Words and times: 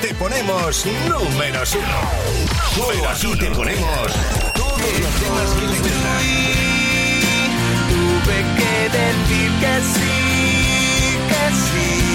te 0.00 0.14
ponemos 0.14 0.86
número 0.86 1.20
uno. 1.20 1.64
Solo 2.74 3.08
aquí 3.08 3.36
te 3.38 3.50
ponemos 3.50 4.12
todos 4.54 5.00
los 5.00 5.14
temas 5.20 5.50
que 5.54 5.80
te 5.80 5.90
Tuve 7.88 8.38
que 8.56 8.74
decir 8.96 9.50
que 9.60 9.74
sí, 9.94 11.18
que 11.28 11.44
sí. 11.54 12.07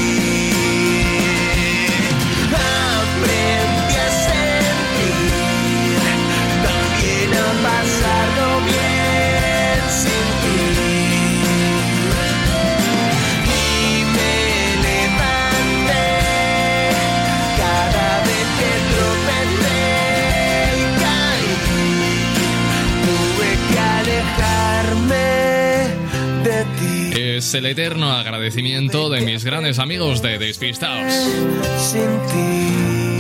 el 27.54 27.66
eterno 27.66 28.12
agradecimiento 28.12 29.10
de 29.10 29.22
mis 29.22 29.44
grandes 29.44 29.80
amigos 29.80 30.22
de 30.22 30.38
Despistaos. 30.38 31.14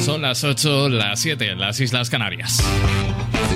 Son 0.03 0.21
las 0.21 0.43
8, 0.43 0.89
las 0.89 1.19
7 1.19 1.51
en 1.51 1.59
las 1.59 1.79
Islas 1.79 2.09
Canarias. 2.09 2.63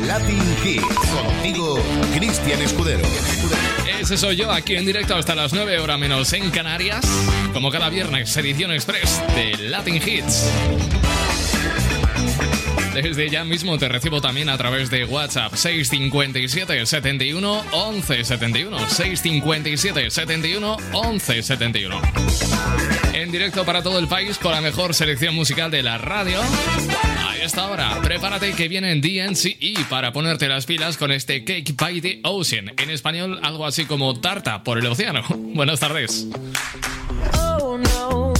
Latin 0.06 0.42
Hits, 0.64 0.84
contigo 0.84 1.80
Cristian 2.16 2.62
Escudero. 2.62 3.08
Ese 4.00 4.18
soy 4.18 4.36
yo, 4.36 4.52
aquí 4.52 4.76
en 4.76 4.86
directo 4.86 5.16
hasta 5.16 5.36
las 5.36 5.54
9 5.54 5.80
horas 5.80 6.00
menos 6.00 6.32
en 6.34 6.50
Canarias, 6.52 7.06
como 7.54 7.72
cada 7.72 7.90
viernes, 7.90 8.36
edición 8.38 8.72
express 8.72 9.22
de 9.36 9.70
Latin 9.70 9.96
Hits. 9.96 10.52
Desde 12.94 13.30
ya 13.30 13.44
mismo 13.44 13.78
te 13.78 13.88
recibo 13.88 14.22
también 14.22 14.50
a 14.50 14.58
través 14.58 14.90
de 14.90 15.06
WhatsApp 15.06 15.54
657 15.54 16.86
71 16.86 17.64
11 17.72 18.24
71 18.24 18.90
657 18.90 20.10
71 20.10 20.78
11 20.94 21.44
71 21.44 22.02
En 23.14 23.32
directo 23.32 23.66
para 23.66 23.84
todo 23.84 24.00
el 24.00 24.08
país 24.08 24.38
con 24.38 24.52
la 24.52 24.62
mejor 24.62 24.94
selección 24.94 25.36
musical 25.36 25.70
de 25.72 25.84
la 25.84 25.98
radio. 25.98 26.40
A 27.28 27.38
esta 27.38 27.68
hora 27.70 28.00
prepárate 28.02 28.54
que 28.54 28.68
viene 28.68 28.96
DNCE 28.96 29.76
para 29.90 30.12
ponerte 30.12 30.48
las 30.48 30.66
pilas 30.66 30.98
con 30.98 31.12
este 31.12 31.44
Cake 31.44 31.74
by 31.78 32.02
the 32.02 32.20
Ocean. 32.24 32.72
En 32.78 32.90
español 32.90 33.40
algo 33.44 33.66
así 33.66 33.86
como 33.86 34.20
tarta 34.20 34.64
por 34.64 34.80
el 34.80 34.86
océano. 34.88 35.24
Buenas 35.30 35.80
tardes. 35.80 36.28
Oh, 37.34 37.78
no. 37.78 38.34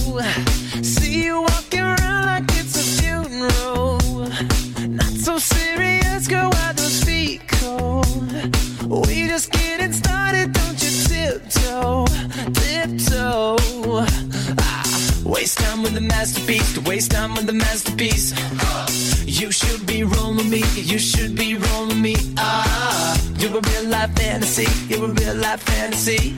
You 20.98 21.04
should 21.04 21.36
be 21.36 21.54
rolling 21.54 22.02
me 22.02 22.16
up. 22.36 23.16
You're 23.38 23.56
a 23.56 23.60
real 23.60 23.84
life 23.84 24.10
fantasy. 24.16 24.66
You're 24.92 25.04
a 25.04 25.12
real 25.12 25.36
life 25.36 25.62
fantasy. 25.62 26.34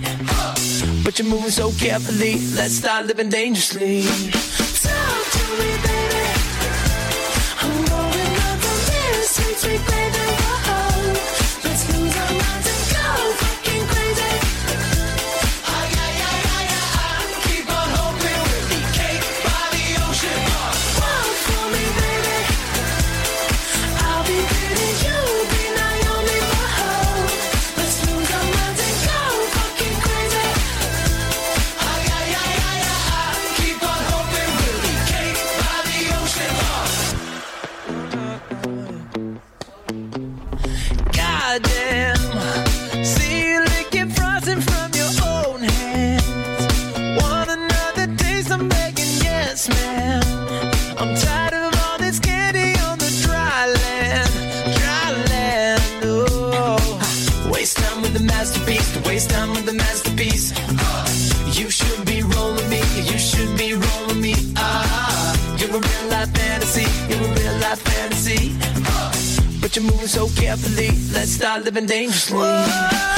But 1.03 1.19
you're 1.19 1.29
moving 1.29 1.51
so 1.51 1.73
carefully. 1.79 2.35
Let's 2.55 2.75
start 2.75 3.07
living 3.07 3.31
dangerously. 3.31 4.03
Talk 4.03 5.31
to 5.33 5.45
me, 5.61 5.71
baby. 5.87 6.27
I'm 7.63 7.85
going 7.87 8.37
up 8.49 8.61
on 8.71 8.79
this 8.85 9.31
sweet, 9.31 9.57
sweet 9.57 9.87
baby. 9.87 10.10
start 71.41 71.65
living 71.65 71.87
dangerously. 71.87 72.37
Whoa. 72.37 73.10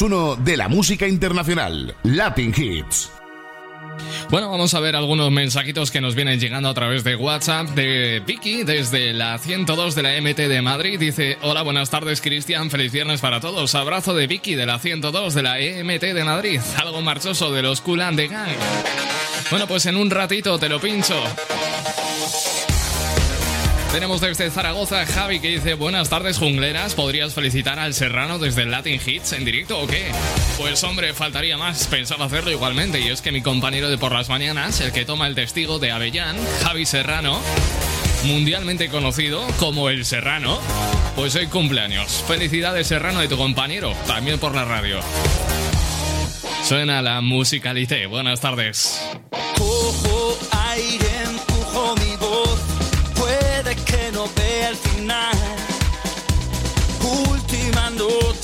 uno 0.00 0.36
de 0.36 0.56
la 0.56 0.68
música 0.68 1.06
internacional, 1.06 1.94
Latin 2.02 2.52
Hits. 2.56 3.10
Bueno, 4.30 4.50
vamos 4.50 4.74
a 4.74 4.80
ver 4.80 4.96
algunos 4.96 5.30
mensajitos 5.30 5.90
que 5.90 6.00
nos 6.00 6.14
vienen 6.14 6.40
llegando 6.40 6.68
a 6.68 6.74
través 6.74 7.04
de 7.04 7.14
WhatsApp 7.14 7.68
de 7.70 8.22
Vicky 8.26 8.64
desde 8.64 9.12
la 9.12 9.38
102 9.38 9.94
de 9.94 10.02
la 10.02 10.20
MT 10.20 10.48
de 10.48 10.62
Madrid. 10.62 10.98
Dice, 10.98 11.38
hola, 11.42 11.62
buenas 11.62 11.90
tardes 11.90 12.20
Cristian, 12.20 12.70
feliz 12.70 12.90
viernes 12.92 13.20
para 13.20 13.40
todos. 13.40 13.74
Abrazo 13.74 14.14
de 14.14 14.26
Vicky 14.26 14.54
de 14.54 14.66
la 14.66 14.78
102 14.78 15.34
de 15.34 15.42
la 15.42 15.60
EMT 15.60 16.02
de 16.02 16.24
Madrid. 16.24 16.60
Algo 16.76 17.00
marchoso 17.02 17.52
de 17.52 17.62
los 17.62 17.80
Kulan 17.80 18.16
de 18.16 18.28
Gang. 18.28 18.50
Bueno, 19.50 19.66
pues 19.66 19.86
en 19.86 19.96
un 19.96 20.10
ratito 20.10 20.58
te 20.58 20.68
lo 20.68 20.80
pincho. 20.80 21.22
Tenemos 23.94 24.20
desde 24.20 24.50
Zaragoza 24.50 25.06
Javi 25.06 25.38
que 25.38 25.50
dice 25.50 25.74
Buenas 25.74 26.10
tardes 26.10 26.38
jungleras, 26.38 26.96
¿podrías 26.96 27.32
felicitar 27.32 27.78
al 27.78 27.94
Serrano 27.94 28.40
desde 28.40 28.66
Latin 28.66 29.00
Hits 29.06 29.34
en 29.34 29.44
directo 29.44 29.78
o 29.78 29.86
qué? 29.86 30.10
Pues 30.58 30.82
hombre, 30.82 31.14
faltaría 31.14 31.56
más, 31.56 31.86
pensaba 31.86 32.24
hacerlo 32.24 32.50
igualmente 32.50 32.98
y 32.98 33.06
es 33.06 33.22
que 33.22 33.30
mi 33.30 33.40
compañero 33.40 33.88
de 33.88 33.96
por 33.96 34.10
las 34.10 34.28
mañanas, 34.28 34.80
el 34.80 34.90
que 34.90 35.04
toma 35.04 35.28
el 35.28 35.36
testigo 35.36 35.78
de 35.78 35.92
Avellán, 35.92 36.36
Javi 36.64 36.86
Serrano, 36.86 37.40
mundialmente 38.24 38.88
conocido 38.88 39.46
como 39.60 39.88
el 39.88 40.04
Serrano, 40.04 40.58
pues 41.14 41.36
hoy 41.36 41.46
cumpleaños. 41.46 42.24
Felicidades 42.26 42.88
Serrano 42.88 43.20
de 43.20 43.28
tu 43.28 43.36
compañero, 43.36 43.94
también 44.08 44.40
por 44.40 44.56
la 44.56 44.64
radio. 44.64 44.98
Suena 46.64 47.00
la 47.00 47.20
musicalité, 47.20 48.06
buenas 48.06 48.40
tardes. 48.40 49.00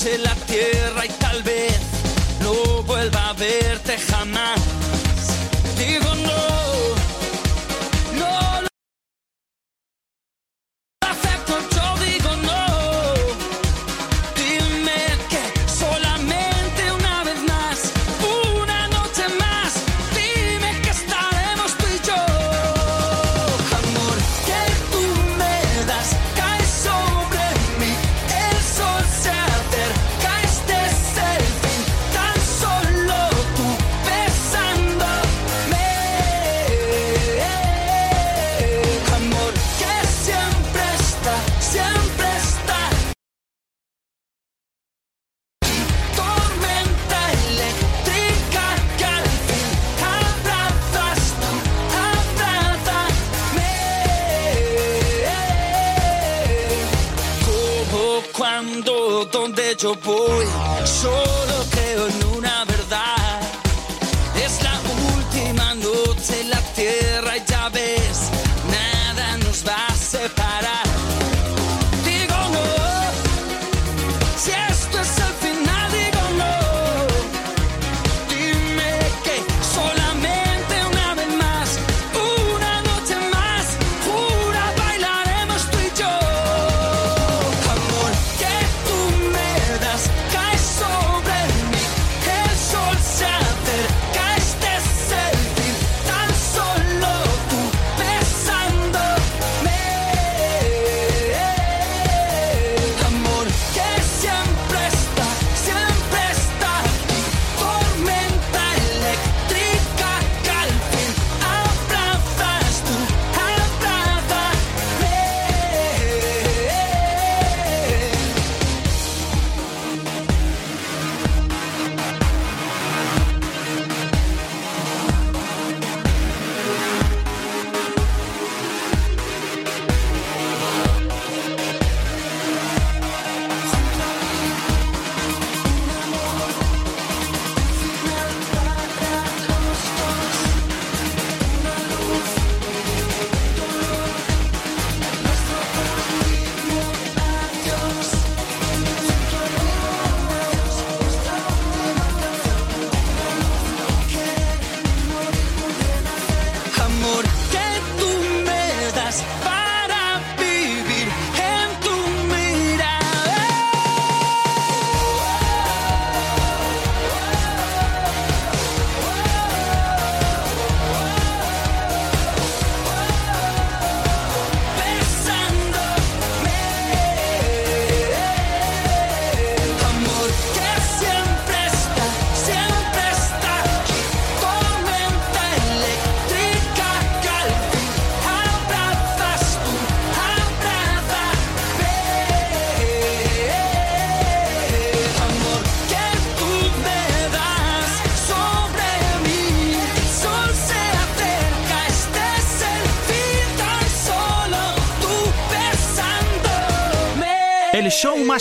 En 0.07 0.23
la 0.23 0.35
tierra 0.47 1.05
y 1.05 1.09
tal 1.19 1.43
vez 1.43 1.79
no 2.41 2.83
vuelva 2.85 3.31
a 3.31 3.33
verte 3.35 3.99
jamás. 3.99 4.59
Cuando, 59.71 59.77
donde 59.77 59.77
yo 59.77 59.95
voy, 60.05 60.47
solo 60.85 61.65
creo 61.71 62.09
en 62.09 62.20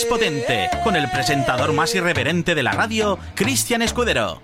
potente, 0.06 0.70
con 0.84 0.96
el 0.96 1.10
presentador 1.10 1.74
más 1.74 1.94
irreverente 1.96 2.56
de 2.56 2.64
la 2.64 2.72
radio, 2.72 3.18
Cristian 3.36 3.82
Escudero. 3.82 4.40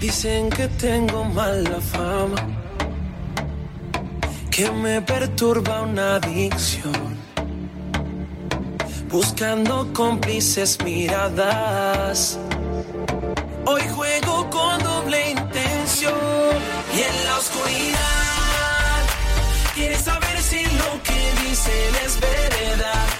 Dicen 0.00 0.48
que 0.48 0.68
tengo 0.68 1.24
mala 1.24 1.80
fama, 1.80 2.36
que 4.50 4.70
me 4.70 5.02
perturba 5.02 5.82
una 5.82 6.16
adicción. 6.16 7.18
Buscando 9.08 9.92
cómplices 9.92 10.78
miradas. 10.84 12.38
Hoy 13.66 13.82
que 21.68 21.86
dicen 21.86 22.04
es 22.04 22.20
verdad. 22.20 23.17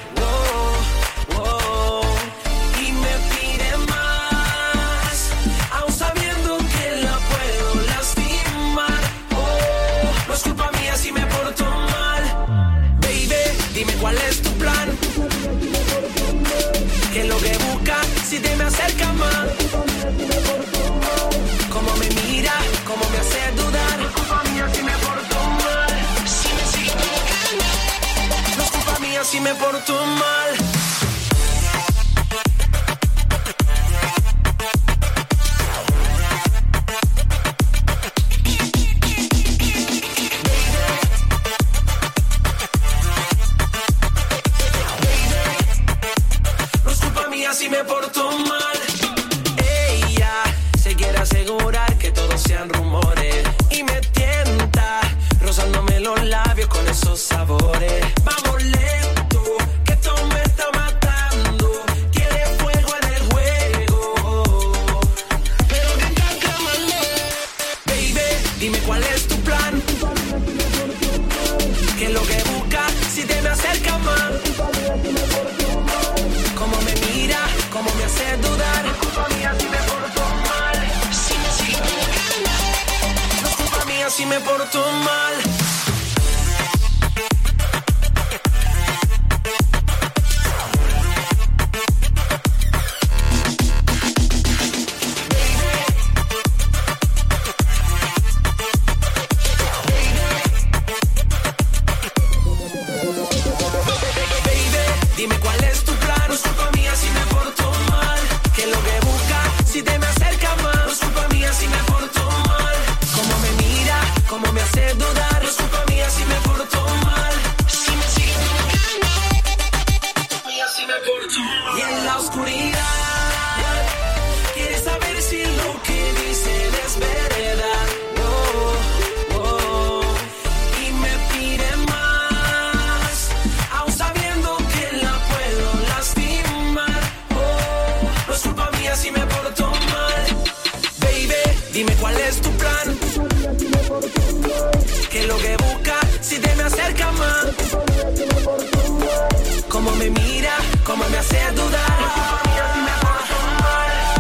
Cómo 150.89 151.07
me 151.11 151.19
hace 151.19 151.39
dudar. 151.53 151.99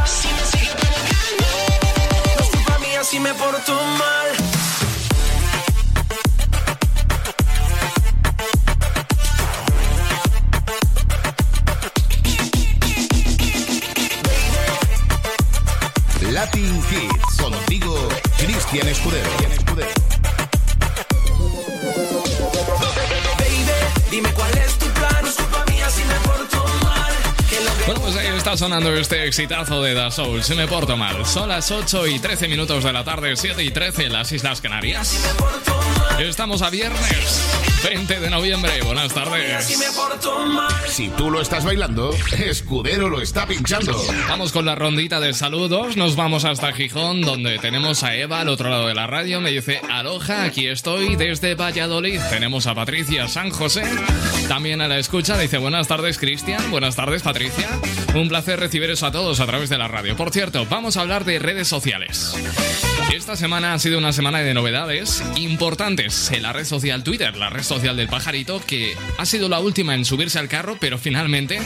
Si 0.05 0.29
me 0.29 0.45
sigues 0.45 0.75
provocando, 0.75 1.47
no 2.37 2.43
es 2.43 2.51
culpa 2.51 2.79
mía 2.79 3.03
si 3.03 3.19
me 3.19 3.33
porto 3.35 3.73
mal. 3.73 4.38
Sonando 28.59 28.93
este 28.93 29.25
exitazo 29.25 29.81
de 29.83 29.95
Da 29.95 30.11
Soul. 30.11 30.43
Se 30.43 30.57
me 30.57 30.67
porto 30.67 30.97
mal. 30.97 31.25
Son 31.25 31.49
las 31.49 31.71
8 31.71 32.09
y 32.09 32.19
13 32.19 32.49
minutos 32.49 32.83
de 32.83 32.93
la 32.93 33.05
tarde, 33.05 33.37
7 33.37 33.63
y 33.63 33.71
13 33.71 34.07
en 34.07 34.13
las 34.13 34.33
Islas 34.33 34.61
Canarias. 34.61 35.17
Estamos 36.19 36.63
a 36.63 36.71
viernes, 36.71 37.49
20 37.85 38.19
de 38.19 38.31
noviembre. 38.31 38.83
Buenas 38.83 39.15
tardes. 39.15 39.65
si? 39.65 39.77
Si 40.89 41.09
tú 41.11 41.31
lo 41.31 41.41
estás 41.41 41.65
bailando, 41.65 42.11
Escudero 42.37 43.09
lo 43.09 43.21
está 43.21 43.47
pinchando. 43.47 43.97
Vamos 44.29 44.51
con 44.51 44.65
la 44.65 44.75
rondita 44.75 45.21
de 45.21 45.35
saludos. 45.35 45.97
Nos 45.97 46.17
vamos 46.17 46.45
hasta 46.45 46.73
Gijón, 46.73 47.21
donde 47.21 47.59
tenemos 47.59 48.03
a 48.03 48.17
Eva 48.17 48.41
al 48.41 48.49
otro 48.49 48.71
lado 48.71 48.89
de 48.89 48.95
la 48.95 49.07
radio. 49.07 49.41
Me 49.41 49.53
dice, 49.53 49.81
aloja, 49.89 50.43
aquí 50.43 50.67
estoy 50.67 51.15
desde 51.15 51.55
Valladolid. 51.55 52.21
Tenemos 52.31 52.67
a 52.67 52.75
Patricia 52.75 53.29
San 53.29 53.51
José. 53.51 53.85
También 54.47 54.81
a 54.81 54.89
la 54.89 54.99
escucha 54.99 55.37
dice, 55.39 55.59
buenas 55.59 55.89
tardes 55.89 56.19
Cristian, 56.19 56.71
buenas 56.71 56.97
tardes 56.97 57.23
Patricia. 57.23 57.69
Un 58.15 58.29
placer 58.29 58.61
recibiros 58.61 59.03
a 59.03 59.11
todos 59.11 59.41
a 59.41 59.47
través 59.47 59.69
de 59.69 59.79
la 59.79 59.89
radio. 59.89 60.17
Por 60.17 60.31
cierto, 60.31 60.67
vamos 60.67 60.97
a 60.97 61.01
hablar 61.01 61.25
de 61.25 61.39
redes 61.39 61.69
sociales. 61.69 62.35
Esta 63.13 63.37
semana 63.37 63.75
ha 63.75 63.79
sido 63.79 63.99
una 63.99 64.13
semana 64.13 64.41
de 64.41 64.55
novedades 64.55 65.23
importantes 65.37 66.31
en 66.31 66.43
la 66.43 66.53
red 66.53 66.65
social 66.65 67.03
Twitter, 67.03 67.37
la 67.37 67.51
red 67.51 67.63
social 67.63 67.97
del 67.97 68.09
pajarito, 68.09 68.61
que 68.65 68.97
ha 69.19 69.27
sido 69.27 69.49
la 69.49 69.61
última 69.61 69.95
en 69.95 70.05
subirse 70.05 70.39
al 70.39 70.49
carro, 70.49 70.77
pero 70.81 70.99
finalmente 70.99 71.59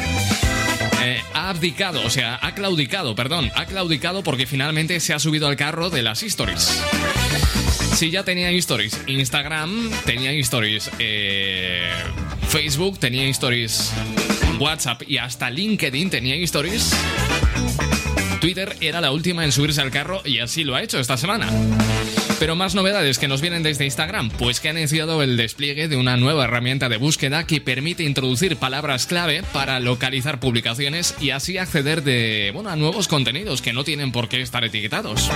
eh, 1.03 1.21
ha 1.35 1.51
abdicado, 1.51 2.05
o 2.05 2.11
sea, 2.11 2.39
ha 2.41 2.55
claudicado, 2.55 3.15
perdón, 3.15 3.51
ha 3.57 3.67
claudicado 3.67 4.23
porque 4.23 4.47
finalmente 4.47 5.01
se 5.01 5.15
ha 5.15 5.19
subido 5.19 5.49
al 5.49 5.57
carro 5.57 5.91
de 5.91 6.03
las 6.03 6.23
stories. 6.23 6.81
Si 7.95 8.11
ya 8.11 8.25
tenía 8.25 8.51
stories 8.51 9.01
Instagram, 9.07 9.91
tenía 10.05 10.33
stories 10.33 10.91
eh, 10.99 11.91
Facebook, 12.53 12.99
tenía 12.99 13.27
stories 13.29 13.91
WhatsApp 14.61 15.03
y 15.09 15.17
hasta 15.17 15.49
LinkedIn 15.49 16.11
tenía 16.11 16.35
stories. 16.37 16.95
Twitter 18.43 18.77
era 18.83 19.01
la 19.01 19.11
última 19.11 19.43
en 19.43 19.53
subirse 19.53 19.81
al 19.81 19.91
carro 19.91 20.21
y 20.23 20.41
así 20.41 20.63
lo 20.63 20.75
ha 20.75 20.83
hecho 20.83 20.99
esta 20.99 21.17
semana. 21.17 21.49
Pero 22.39 22.55
más 22.55 22.75
novedades 22.75 23.19
que 23.19 23.27
nos 23.27 23.41
vienen 23.41 23.63
desde 23.63 23.87
Instagram, 23.87 24.29
pues 24.31 24.61
que 24.61 24.69
han 24.69 24.77
iniciado 24.77 25.23
el 25.23 25.39
despliegue 25.39 25.89
de 25.89 25.97
una 25.97 26.19
nueva 26.19 26.45
herramienta 26.45 26.91
de 26.91 26.99
búsqueda 26.99 27.47
que 27.47 27.63
permite 27.63 28.03
introducir 28.03 28.57
palabras 28.57 29.07
clave 29.07 29.43
para 29.55 29.81
localizar 29.81 30.39
publicaciones 30.39 31.15
y 31.21 31.31
así 31.31 31.57
acceder 31.57 32.03
de, 32.03 32.51
bueno, 32.53 32.69
a 32.69 32.77
nuevos 32.77 33.09
contenidos 33.09 33.63
que 33.63 33.73
no 33.73 33.83
tienen 33.83 34.13
por 34.13 34.29
qué 34.29 34.43
estar 34.43 34.63
etiquetados. 34.63 35.31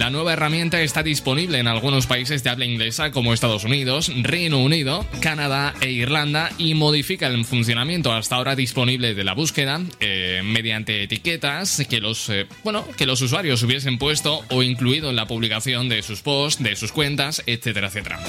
La 0.00 0.08
nueva 0.08 0.32
herramienta 0.32 0.80
está 0.80 1.02
disponible 1.02 1.58
en 1.58 1.68
algunos 1.68 2.06
países 2.06 2.42
de 2.42 2.48
habla 2.48 2.64
inglesa 2.64 3.10
como 3.10 3.34
Estados 3.34 3.64
Unidos, 3.64 4.10
Reino 4.22 4.56
Unido, 4.56 5.04
Canadá 5.20 5.74
e 5.82 5.90
Irlanda 5.90 6.50
y 6.56 6.72
modifica 6.72 7.26
el 7.26 7.44
funcionamiento 7.44 8.10
hasta 8.10 8.36
ahora 8.36 8.56
disponible 8.56 9.14
de 9.14 9.24
la 9.24 9.34
búsqueda 9.34 9.78
eh, 10.00 10.40
mediante 10.42 11.02
etiquetas 11.02 11.86
que 11.86 12.00
los, 12.00 12.30
eh, 12.30 12.46
bueno, 12.64 12.86
que 12.96 13.04
los 13.04 13.20
usuarios 13.20 13.62
hubiesen 13.62 13.98
puesto 13.98 14.42
o 14.48 14.62
incluido 14.62 15.10
en 15.10 15.16
la 15.16 15.26
publicación 15.26 15.90
de 15.90 16.02
sus 16.02 16.22
posts, 16.22 16.62
de 16.62 16.76
sus 16.76 16.92
cuentas, 16.92 17.42
etcétera, 17.44 17.88
etcétera. 17.88 18.20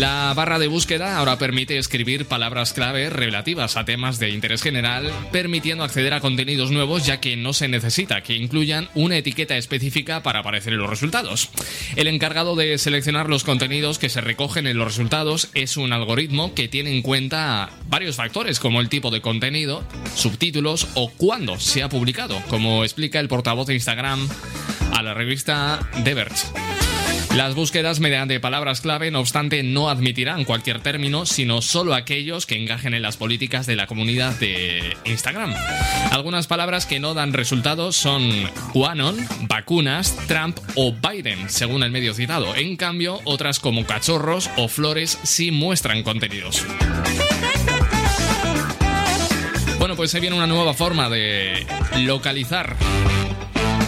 La 0.00 0.32
barra 0.34 0.58
de 0.58 0.66
búsqueda 0.66 1.18
ahora 1.18 1.36
permite 1.36 1.76
escribir 1.76 2.24
palabras 2.24 2.72
clave 2.72 3.10
relativas 3.10 3.76
a 3.76 3.84
temas 3.84 4.18
de 4.18 4.30
interés 4.30 4.62
general, 4.62 5.12
permitiendo 5.30 5.84
acceder 5.84 6.14
a 6.14 6.20
contenidos 6.20 6.70
nuevos 6.70 7.04
ya 7.04 7.20
que 7.20 7.36
no 7.36 7.52
se 7.52 7.68
necesita 7.68 8.22
que 8.22 8.34
incluyan 8.34 8.88
una 8.94 9.18
etiqueta 9.18 9.58
específica 9.58 10.22
para 10.22 10.38
aparecer 10.38 10.72
en 10.72 10.78
los 10.78 10.88
resultados. 10.88 11.50
El 11.96 12.06
encargado 12.06 12.56
de 12.56 12.78
seleccionar 12.78 13.28
los 13.28 13.44
contenidos 13.44 13.98
que 13.98 14.08
se 14.08 14.22
recogen 14.22 14.66
en 14.66 14.78
los 14.78 14.86
resultados 14.86 15.50
es 15.52 15.76
un 15.76 15.92
algoritmo 15.92 16.54
que 16.54 16.66
tiene 16.66 16.96
en 16.96 17.02
cuenta 17.02 17.68
varios 17.86 18.16
factores 18.16 18.58
como 18.58 18.80
el 18.80 18.88
tipo 18.88 19.10
de 19.10 19.20
contenido, 19.20 19.84
subtítulos 20.14 20.88
o 20.94 21.10
cuándo 21.10 21.60
se 21.60 21.82
ha 21.82 21.90
publicado, 21.90 22.40
como 22.48 22.84
explica 22.84 23.20
el 23.20 23.28
portavoz 23.28 23.66
de 23.66 23.74
Instagram 23.74 24.26
a 24.94 25.02
la 25.02 25.12
revista 25.12 25.78
The 26.04 26.14
Verge. 26.14 26.79
Las 27.36 27.54
búsquedas 27.54 28.00
mediante 28.00 28.40
palabras 28.40 28.80
clave, 28.80 29.12
no 29.12 29.20
obstante, 29.20 29.62
no 29.62 29.88
admitirán 29.88 30.44
cualquier 30.44 30.80
término, 30.80 31.26
sino 31.26 31.62
solo 31.62 31.94
aquellos 31.94 32.44
que 32.44 32.60
encajen 32.60 32.92
en 32.92 33.02
las 33.02 33.16
políticas 33.16 33.66
de 33.66 33.76
la 33.76 33.86
comunidad 33.86 34.34
de 34.40 34.96
Instagram. 35.04 35.54
Algunas 36.10 36.48
palabras 36.48 36.86
que 36.86 36.98
no 36.98 37.14
dan 37.14 37.32
resultados 37.32 37.94
son 37.94 38.30
QAnon, 38.72 39.16
vacunas, 39.42 40.16
Trump 40.26 40.58
o 40.74 40.92
Biden, 40.92 41.48
según 41.48 41.84
el 41.84 41.92
medio 41.92 42.14
citado. 42.14 42.56
En 42.56 42.76
cambio, 42.76 43.20
otras 43.24 43.60
como 43.60 43.86
cachorros 43.86 44.50
o 44.56 44.66
flores 44.66 45.16
sí 45.22 45.52
muestran 45.52 46.02
contenidos. 46.02 46.66
Bueno, 49.78 49.94
pues 49.94 50.10
se 50.10 50.20
viene 50.20 50.36
una 50.36 50.48
nueva 50.48 50.74
forma 50.74 51.08
de 51.08 51.64
localizar 52.00 52.76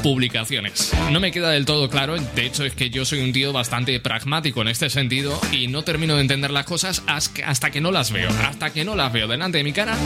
publicaciones. 0.02 0.92
No 1.10 1.20
me 1.20 1.32
queda 1.32 1.50
del 1.50 1.64
todo 1.64 1.88
claro, 1.88 2.16
de 2.16 2.46
hecho 2.46 2.64
es 2.64 2.74
que 2.74 2.90
yo 2.90 3.04
soy 3.04 3.20
un 3.20 3.32
tío 3.32 3.52
bastante 3.52 3.98
pragmático 4.00 4.60
en 4.62 4.68
este 4.68 4.90
sentido 4.90 5.38
y 5.52 5.68
no 5.68 5.82
termino 5.82 6.16
de 6.16 6.22
entender 6.22 6.50
las 6.50 6.66
cosas 6.66 7.02
hasta 7.06 7.70
que 7.70 7.80
no 7.80 7.90
las 7.90 8.12
veo. 8.12 8.30
Hasta 8.44 8.72
que 8.72 8.84
no 8.84 8.96
las 8.96 9.12
veo 9.12 9.28
delante 9.28 9.58
de 9.58 9.64
mi 9.64 9.72
cara, 9.72 9.96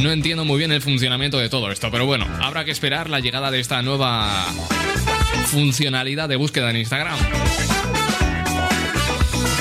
no 0.00 0.10
entiendo 0.10 0.44
muy 0.44 0.58
bien 0.58 0.72
el 0.72 0.82
funcionamiento 0.82 1.38
de 1.38 1.48
todo 1.48 1.70
esto, 1.70 1.90
pero 1.90 2.06
bueno, 2.06 2.26
habrá 2.40 2.64
que 2.64 2.70
esperar 2.70 3.08
la 3.08 3.20
llegada 3.20 3.50
de 3.50 3.60
esta 3.60 3.82
nueva 3.82 4.46
funcionalidad 5.46 6.28
de 6.28 6.36
búsqueda 6.36 6.70
en 6.70 6.76
Instagram. 6.76 7.18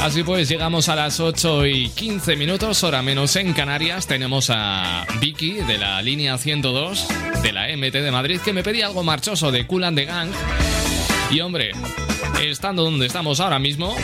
Así 0.01 0.23
pues, 0.23 0.47
llegamos 0.47 0.87
a 0.87 0.95
las 0.95 1.19
8 1.19 1.65
y 1.65 1.89
15 1.89 2.37
minutos, 2.37 2.83
hora 2.83 3.01
menos 3.01 3.35
en 3.35 3.53
Canarias. 3.53 4.07
Tenemos 4.07 4.49
a 4.49 5.05
Vicky 5.19 5.55
de 5.55 5.77
la 5.77 6.01
línea 6.01 6.37
102 6.37 7.07
de 7.43 7.51
la 7.51 7.67
MT 7.75 7.93
de 7.93 8.11
Madrid 8.11 8.39
que 8.43 8.53
me 8.53 8.63
pedía 8.63 8.87
algo 8.87 9.03
marchoso 9.03 9.51
de 9.51 9.67
Cool 9.67 9.83
and 9.83 9.97
the 9.97 10.05
Gang. 10.05 10.31
Y 11.29 11.41
hombre, 11.41 11.71
estando 12.41 12.83
donde 12.83 13.07
estamos 13.07 13.41
ahora 13.41 13.59
mismo, 13.59 13.95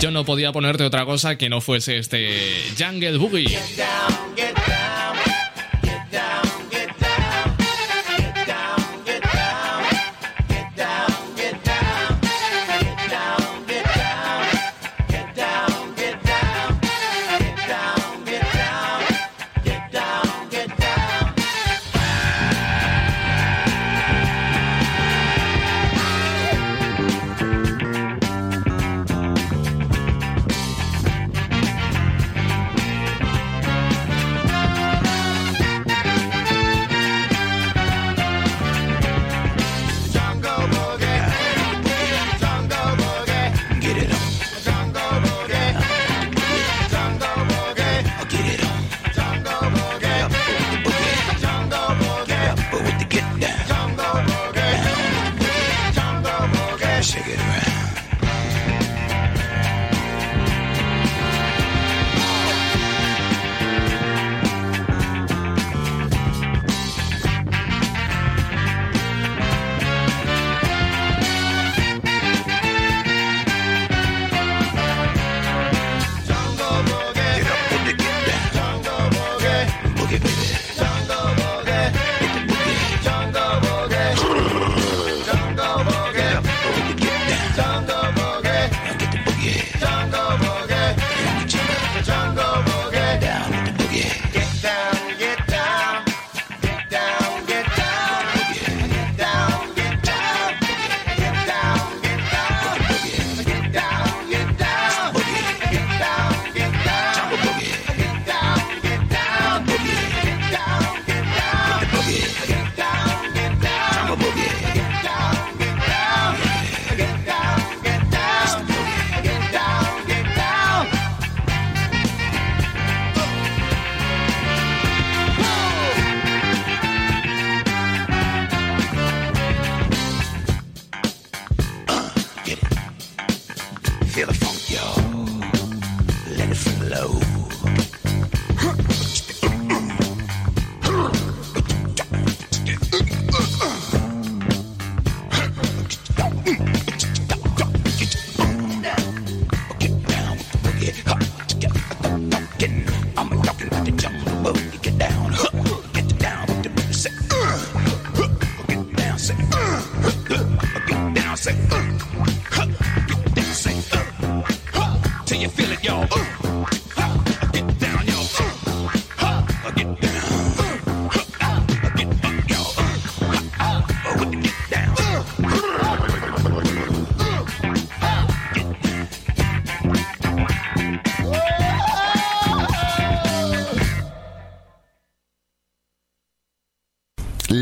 yo 0.00 0.10
no 0.10 0.24
podía 0.24 0.52
ponerte 0.52 0.84
otra 0.84 1.04
cosa 1.04 1.36
que 1.36 1.48
no 1.48 1.60
fuese 1.60 1.98
este 1.98 2.56
Jungle 2.76 3.18
Boogie. 3.18 3.58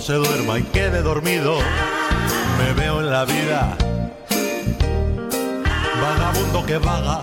Se 0.00 0.14
duerma 0.14 0.58
y 0.58 0.62
quede 0.62 1.02
dormido. 1.02 1.58
Me 2.58 2.72
veo 2.72 3.00
en 3.00 3.10
la 3.10 3.24
vida, 3.24 3.76
vagabundo 6.00 6.64
que 6.66 6.78
vaga. 6.78 7.22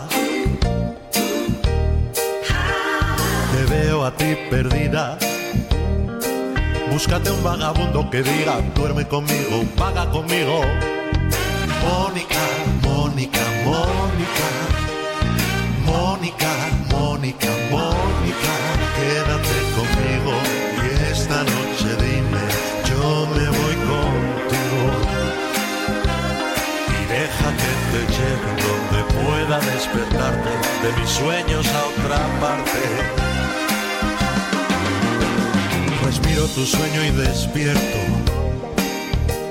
Te 3.51 3.65
veo 3.65 4.05
a 4.05 4.11
ti 4.11 4.37
perdida. 4.49 5.17
Búscate 6.91 7.31
un 7.31 7.43
vagabundo 7.43 8.09
que 8.09 8.21
diga, 8.21 8.61
duerme 8.75 9.07
conmigo, 9.07 9.63
vaga 9.75 10.09
conmigo. 10.09 10.61
Mónica, 11.83 12.43
Mónica, 12.83 13.41
Mónica. 13.65 14.47
Mónica, 15.85 16.51
Mónica, 16.91 17.47
Mónica. 17.71 18.53
Quédate 18.97 19.55
conmigo 19.75 20.56
donde 28.05 29.03
pueda 29.13 29.59
despertarte 29.59 30.49
de 30.83 30.99
mis 30.99 31.09
sueños 31.09 31.65
a 31.67 32.03
otra 32.03 32.39
parte. 32.39 33.27
Miro 36.25 36.45
tu 36.47 36.65
sueño 36.65 37.03
y 37.03 37.11
despierto. 37.11 37.97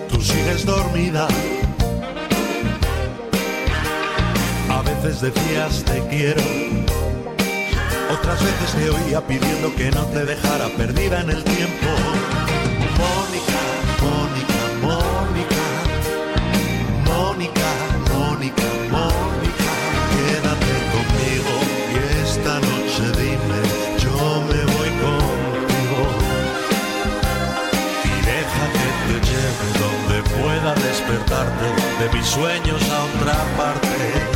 Tú 0.08 0.20
sigues 0.20 0.64
dormida. 0.64 1.28
A 4.70 4.82
veces 4.82 5.20
decías 5.20 5.84
te 5.84 6.00
quiero. 6.08 6.42
Otras 8.10 8.42
veces 8.42 8.72
te 8.76 8.90
oía 8.90 9.20
pidiendo 9.26 9.74
que 9.74 9.90
no 9.90 10.04
te 10.06 10.24
dejara 10.24 10.68
perdida 10.76 11.20
en 11.20 11.30
el 11.30 11.44
tiempo. 11.44 12.45
De 31.28 32.16
mis 32.16 32.26
sueños 32.26 32.82
a 32.90 33.04
otra 33.04 33.34
parte. 33.56 34.35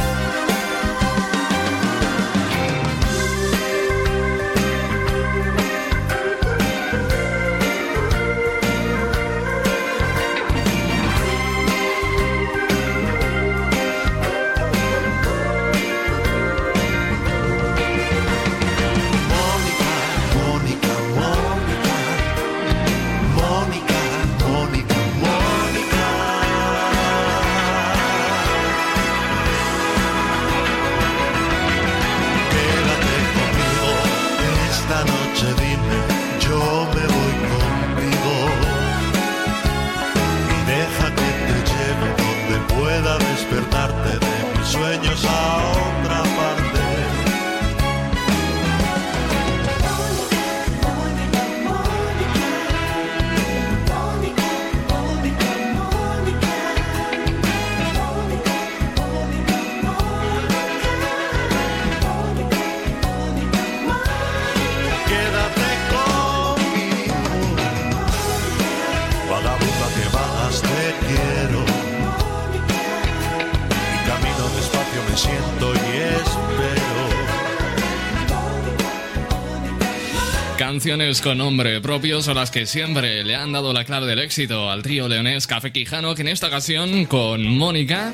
Canciones 80.71 81.21
con 81.21 81.39
nombre 81.39 81.81
propio 81.81 82.23
son 82.23 82.37
las 82.37 82.53
que 82.53 82.65
siempre 82.65 83.25
le 83.25 83.35
han 83.35 83.51
dado 83.51 83.73
la 83.73 83.85
clave 83.85 84.07
del 84.07 84.21
éxito 84.21 84.71
al 84.71 84.85
trío 84.85 85.09
leonés 85.09 85.49
Café 85.49 85.73
Quijano, 85.73 86.15
que 86.15 86.23
en 86.23 86.29
esta 86.29 86.47
ocasión 86.47 87.07
con 87.07 87.45
Mónica 87.45 88.13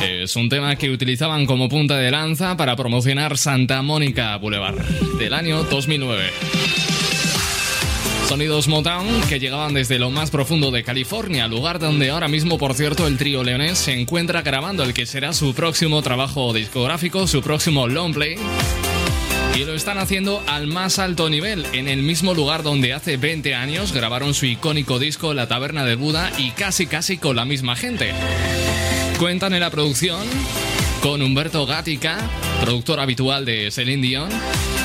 es 0.00 0.36
un 0.36 0.48
tema 0.48 0.76
que 0.76 0.90
utilizaban 0.90 1.44
como 1.44 1.68
punta 1.68 1.96
de 1.96 2.12
lanza 2.12 2.56
para 2.56 2.76
promocionar 2.76 3.36
Santa 3.36 3.82
Mónica 3.82 4.36
Boulevard 4.36 4.76
del 5.18 5.34
año 5.34 5.64
2009. 5.64 6.26
Sonidos 8.28 8.68
Motown 8.68 9.22
que 9.28 9.40
llegaban 9.40 9.74
desde 9.74 9.98
lo 9.98 10.12
más 10.12 10.30
profundo 10.30 10.70
de 10.70 10.84
California, 10.84 11.48
lugar 11.48 11.80
donde 11.80 12.10
ahora 12.10 12.28
mismo, 12.28 12.58
por 12.58 12.74
cierto, 12.74 13.08
el 13.08 13.18
trío 13.18 13.42
leonés 13.42 13.76
se 13.78 14.00
encuentra 14.00 14.42
grabando 14.42 14.84
el 14.84 14.94
que 14.94 15.04
será 15.04 15.32
su 15.32 15.52
próximo 15.52 16.00
trabajo 16.00 16.52
discográfico, 16.52 17.26
su 17.26 17.42
próximo 17.42 17.88
long 17.88 18.14
play. 18.14 18.36
Y 19.56 19.64
lo 19.64 19.72
están 19.72 19.96
haciendo 19.96 20.42
al 20.46 20.66
más 20.66 20.98
alto 20.98 21.30
nivel, 21.30 21.64
en 21.72 21.88
el 21.88 22.02
mismo 22.02 22.34
lugar 22.34 22.62
donde 22.62 22.92
hace 22.92 23.16
20 23.16 23.54
años 23.54 23.92
grabaron 23.92 24.34
su 24.34 24.44
icónico 24.44 24.98
disco 24.98 25.32
La 25.32 25.48
Taberna 25.48 25.86
de 25.86 25.94
Buda 25.94 26.30
y 26.36 26.50
casi 26.50 26.86
casi 26.86 27.16
con 27.16 27.36
la 27.36 27.46
misma 27.46 27.74
gente. 27.74 28.12
Cuentan 29.18 29.54
en 29.54 29.60
la 29.60 29.70
producción 29.70 30.20
con 31.00 31.22
Humberto 31.22 31.64
Gatica, 31.64 32.18
productor 32.60 33.00
habitual 33.00 33.46
de 33.46 33.70
Celine 33.70 34.06
Dion, 34.06 34.28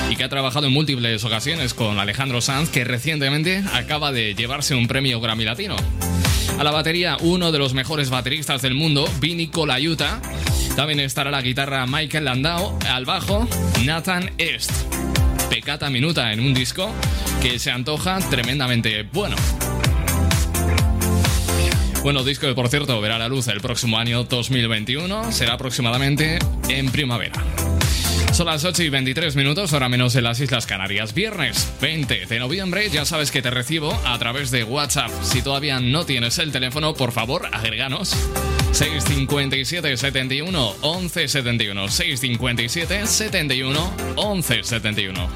y 0.09 0.15
que 0.15 0.23
ha 0.23 0.29
trabajado 0.29 0.67
en 0.67 0.73
múltiples 0.73 1.21
ocasiones 1.25 1.73
con 1.73 1.99
Alejandro 1.99 2.39
Sanz, 2.39 2.69
que 2.69 2.85
recientemente 2.85 3.65
acaba 3.73 4.13
de 4.13 4.35
llevarse 4.35 4.73
un 4.73 4.87
premio 4.87 5.19
Grammy 5.19 5.43
Latino. 5.43 5.75
A 6.57 6.63
la 6.63 6.71
batería, 6.71 7.17
uno 7.19 7.51
de 7.51 7.59
los 7.59 7.73
mejores 7.73 8.09
bateristas 8.09 8.61
del 8.61 8.75
mundo, 8.75 9.05
Vinny 9.19 9.47
Colaiuta. 9.47 10.21
También 10.75 10.99
estará 10.99 11.31
la 11.31 11.41
guitarra 11.41 11.85
Michael 11.85 12.25
Landau, 12.25 12.77
al 12.89 13.05
bajo 13.05 13.47
Nathan 13.83 14.31
Est. 14.37 14.71
Pecata 15.49 15.89
minuta 15.89 16.31
en 16.31 16.39
un 16.39 16.53
disco 16.53 16.91
que 17.41 17.59
se 17.59 17.71
antoja 17.71 18.19
tremendamente 18.29 19.03
bueno. 19.11 19.35
Bueno, 22.03 22.23
disco 22.23 22.47
que 22.47 22.55
por 22.55 22.69
cierto 22.69 22.99
verá 22.99 23.19
la 23.19 23.27
luz 23.27 23.47
el 23.47 23.61
próximo 23.61 23.97
año 23.99 24.23
2021, 24.23 25.31
será 25.31 25.53
aproximadamente 25.53 26.39
en 26.67 26.89
primavera. 26.89 27.43
Son 28.33 28.47
las 28.47 28.63
8 28.63 28.83
y 28.83 28.89
23 28.89 29.35
minutos, 29.35 29.73
ahora 29.73 29.89
menos 29.89 30.15
en 30.15 30.23
las 30.23 30.39
Islas 30.39 30.65
Canarias. 30.65 31.13
Viernes 31.13 31.71
20 31.81 32.25
de 32.25 32.39
noviembre, 32.39 32.89
ya 32.89 33.05
sabes 33.05 33.29
que 33.29 33.41
te 33.41 33.51
recibo 33.51 33.93
a 34.05 34.17
través 34.17 34.51
de 34.51 34.63
WhatsApp. 34.63 35.11
Si 35.21 35.41
todavía 35.41 35.79
no 35.79 36.05
tienes 36.05 36.39
el 36.39 36.51
teléfono, 36.51 36.93
por 36.93 37.11
favor, 37.11 37.49
agreganos. 37.51 38.15
657 38.71 39.97
71 39.97 40.75
11 40.81 41.27
71 41.27 41.87
657 41.87 43.07
71 43.07 43.93
11 44.15 44.63
71 44.63 45.29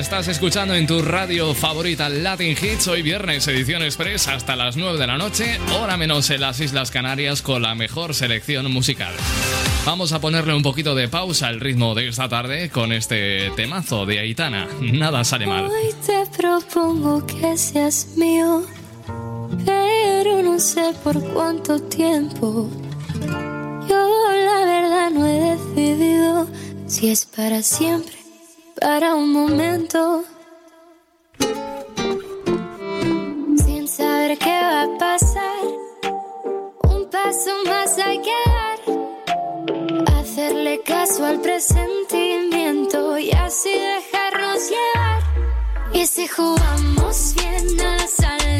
Estás 0.00 0.28
escuchando 0.28 0.74
en 0.74 0.86
tu 0.86 1.02
radio 1.02 1.54
favorita 1.54 2.08
Latin 2.08 2.56
Hits. 2.60 2.88
Hoy 2.88 3.02
viernes, 3.02 3.46
edición 3.46 3.82
express 3.82 4.28
hasta 4.28 4.56
las 4.56 4.76
9 4.76 4.98
de 4.98 5.06
la 5.06 5.18
noche, 5.18 5.60
hora 5.78 5.96
menos 5.96 6.30
en 6.30 6.40
las 6.40 6.58
Islas 6.58 6.90
Canarias 6.90 7.42
con 7.42 7.62
la 7.62 7.74
mejor 7.74 8.14
selección 8.14 8.72
musical. 8.72 9.12
Vamos 9.86 10.12
a 10.12 10.20
ponerle 10.20 10.54
un 10.54 10.62
poquito 10.62 10.94
de 10.94 11.08
pausa 11.08 11.48
al 11.48 11.58
ritmo 11.58 11.94
de 11.94 12.08
esta 12.08 12.28
tarde 12.28 12.68
con 12.68 12.92
este 12.92 13.50
temazo 13.56 14.04
de 14.04 14.18
Aitana. 14.18 14.68
Nada 14.80 15.24
sale 15.24 15.46
mal. 15.46 15.64
Hoy 15.64 15.94
te 16.06 16.26
propongo 16.36 17.24
que 17.26 17.56
seas 17.56 18.08
mío, 18.16 18.62
pero 19.64 20.42
no 20.42 20.58
sé 20.58 20.92
por 21.02 21.18
cuánto 21.32 21.80
tiempo. 21.80 22.68
Yo 23.88 24.32
la 24.44 24.64
verdad 24.66 25.10
no 25.10 25.26
he 25.26 25.56
decidido 25.56 26.46
si 26.86 27.08
es 27.08 27.24
para 27.24 27.62
siempre, 27.62 28.16
para 28.80 29.14
un 29.14 29.32
momento. 29.32 30.24
Sin 33.56 33.88
saber 33.88 34.36
qué 34.36 34.60
va 34.62 34.82
a 34.82 34.98
pasar, 34.98 35.64
un 36.84 37.10
paso 37.10 37.50
más 37.66 37.96
dar. 37.96 38.49
Hacerle 40.40 40.80
caso 40.80 41.26
al 41.26 41.38
presentimiento 41.42 43.18
y 43.18 43.30
así 43.30 43.68
dejarnos 43.68 44.70
llevar. 44.70 45.22
Y 45.92 46.06
si 46.06 46.26
jugamos 46.28 47.34
bien, 47.34 47.76
nada 47.76 48.06
sale 48.06 48.58
mal, 48.58 48.59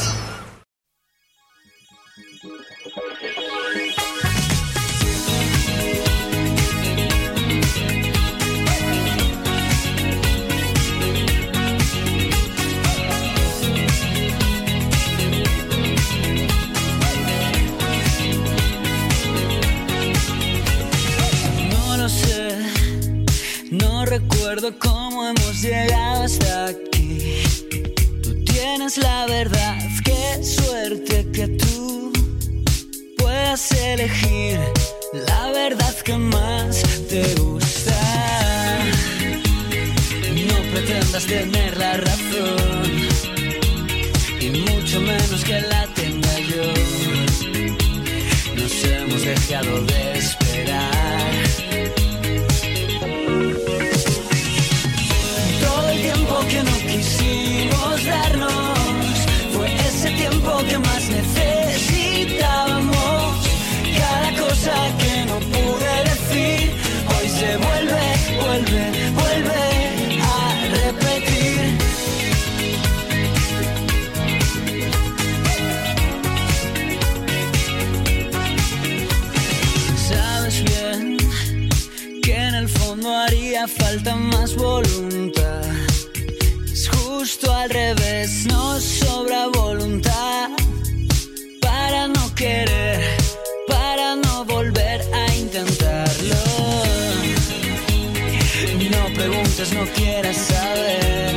no 99.69 99.85
quieras 99.93 100.37
saber. 100.37 101.35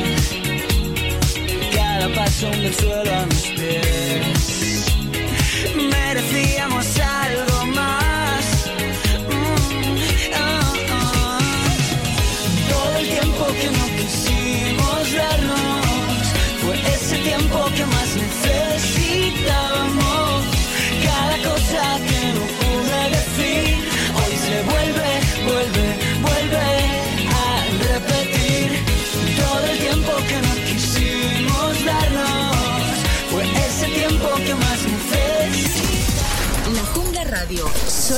Cada 1.75 2.13
paso 2.15 2.47
en 2.47 2.65
el 2.65 2.73
suelo 2.73 3.11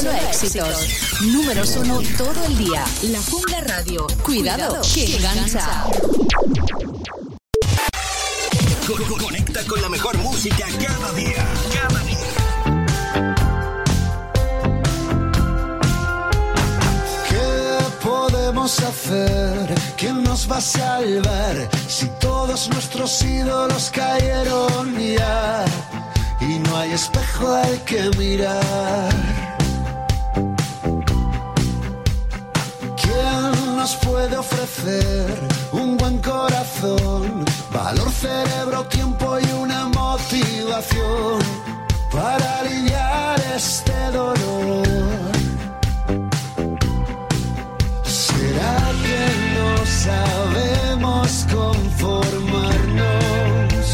solo 0.01 0.11
éxitos. 0.11 0.87
Números 1.21 1.75
uno 1.77 2.01
todo 2.17 2.45
el 2.45 2.57
día. 2.57 2.83
La 3.03 3.21
Jungla 3.21 3.61
Radio. 3.61 4.05
Cuidado, 4.23 4.69
Cuidado 4.69 4.81
que 4.93 5.15
engancha. 5.15 5.85
Conecta 9.19 9.63
con 9.65 9.81
la 9.81 9.89
mejor 9.89 10.17
música 10.19 10.65
cada 10.85 11.13
día. 11.13 11.47
Cada 11.73 11.99
día. 12.03 12.17
podemos 18.03 18.79
hacer? 18.79 19.75
¿Quién 19.97 20.23
nos 20.23 20.49
va 20.49 20.57
a 20.57 20.61
salvar 20.61 21.69
si 21.87 22.07
todos 22.19 22.69
nuestros 22.69 23.21
ídolos 23.23 23.89
cayeron 23.91 24.97
ya? 24.97 25.65
Y 26.39 26.59
no 26.59 26.77
hay 26.77 26.91
espejo 26.91 27.51
al 27.51 27.83
que 27.83 28.09
mirar. 28.17 29.46
nos 33.87 33.95
puede 34.05 34.35
ofrecer 34.35 35.47
un 35.71 35.95
buen 35.95 36.17
corazón, 36.17 37.45
valor, 37.71 38.11
cerebro, 38.11 38.83
tiempo 38.87 39.39
y 39.39 39.49
una 39.53 39.87
motivación 39.87 41.39
para 42.11 42.59
aliviar 42.59 43.39
este 43.55 44.11
dolor? 44.11 44.85
¿Será 48.03 48.91
que 49.05 49.21
no 49.55 49.85
sabemos 49.85 51.45
conformarnos? 51.49 53.85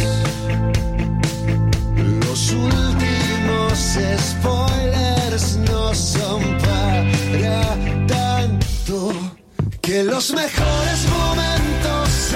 Los 2.25 2.51
últimos 2.51 3.77
spoilers 4.27 5.57
no 5.57 5.93
son 5.93 6.62
Que 9.83 10.01
los 10.01 10.31
mejores 10.31 11.09
momentos 11.09 12.33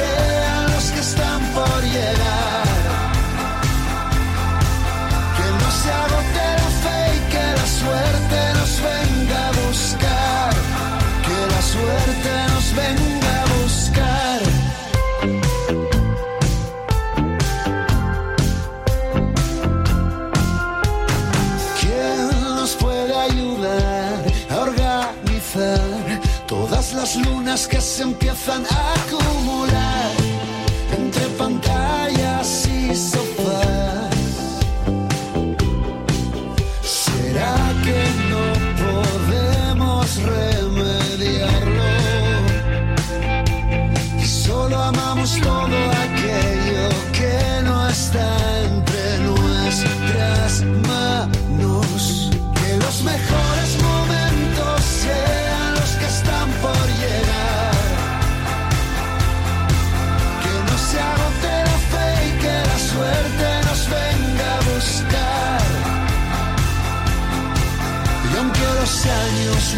que 27.65 27.81
se 27.81 28.03
empiezan 28.03 28.63
a 28.69 28.93
acumular 28.93 30.16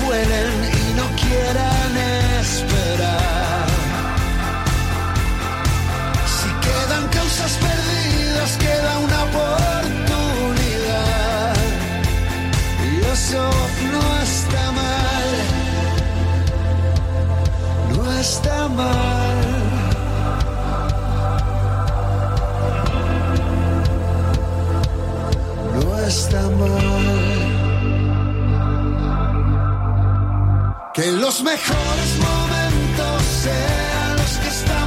vuelen 0.01 0.58
Que 30.99 31.13
los 31.13 31.41
mejores 31.43 32.17
momentos 32.19 33.23
sean 33.41 34.17
los 34.17 34.38
que 34.39 34.47
están 34.49 34.78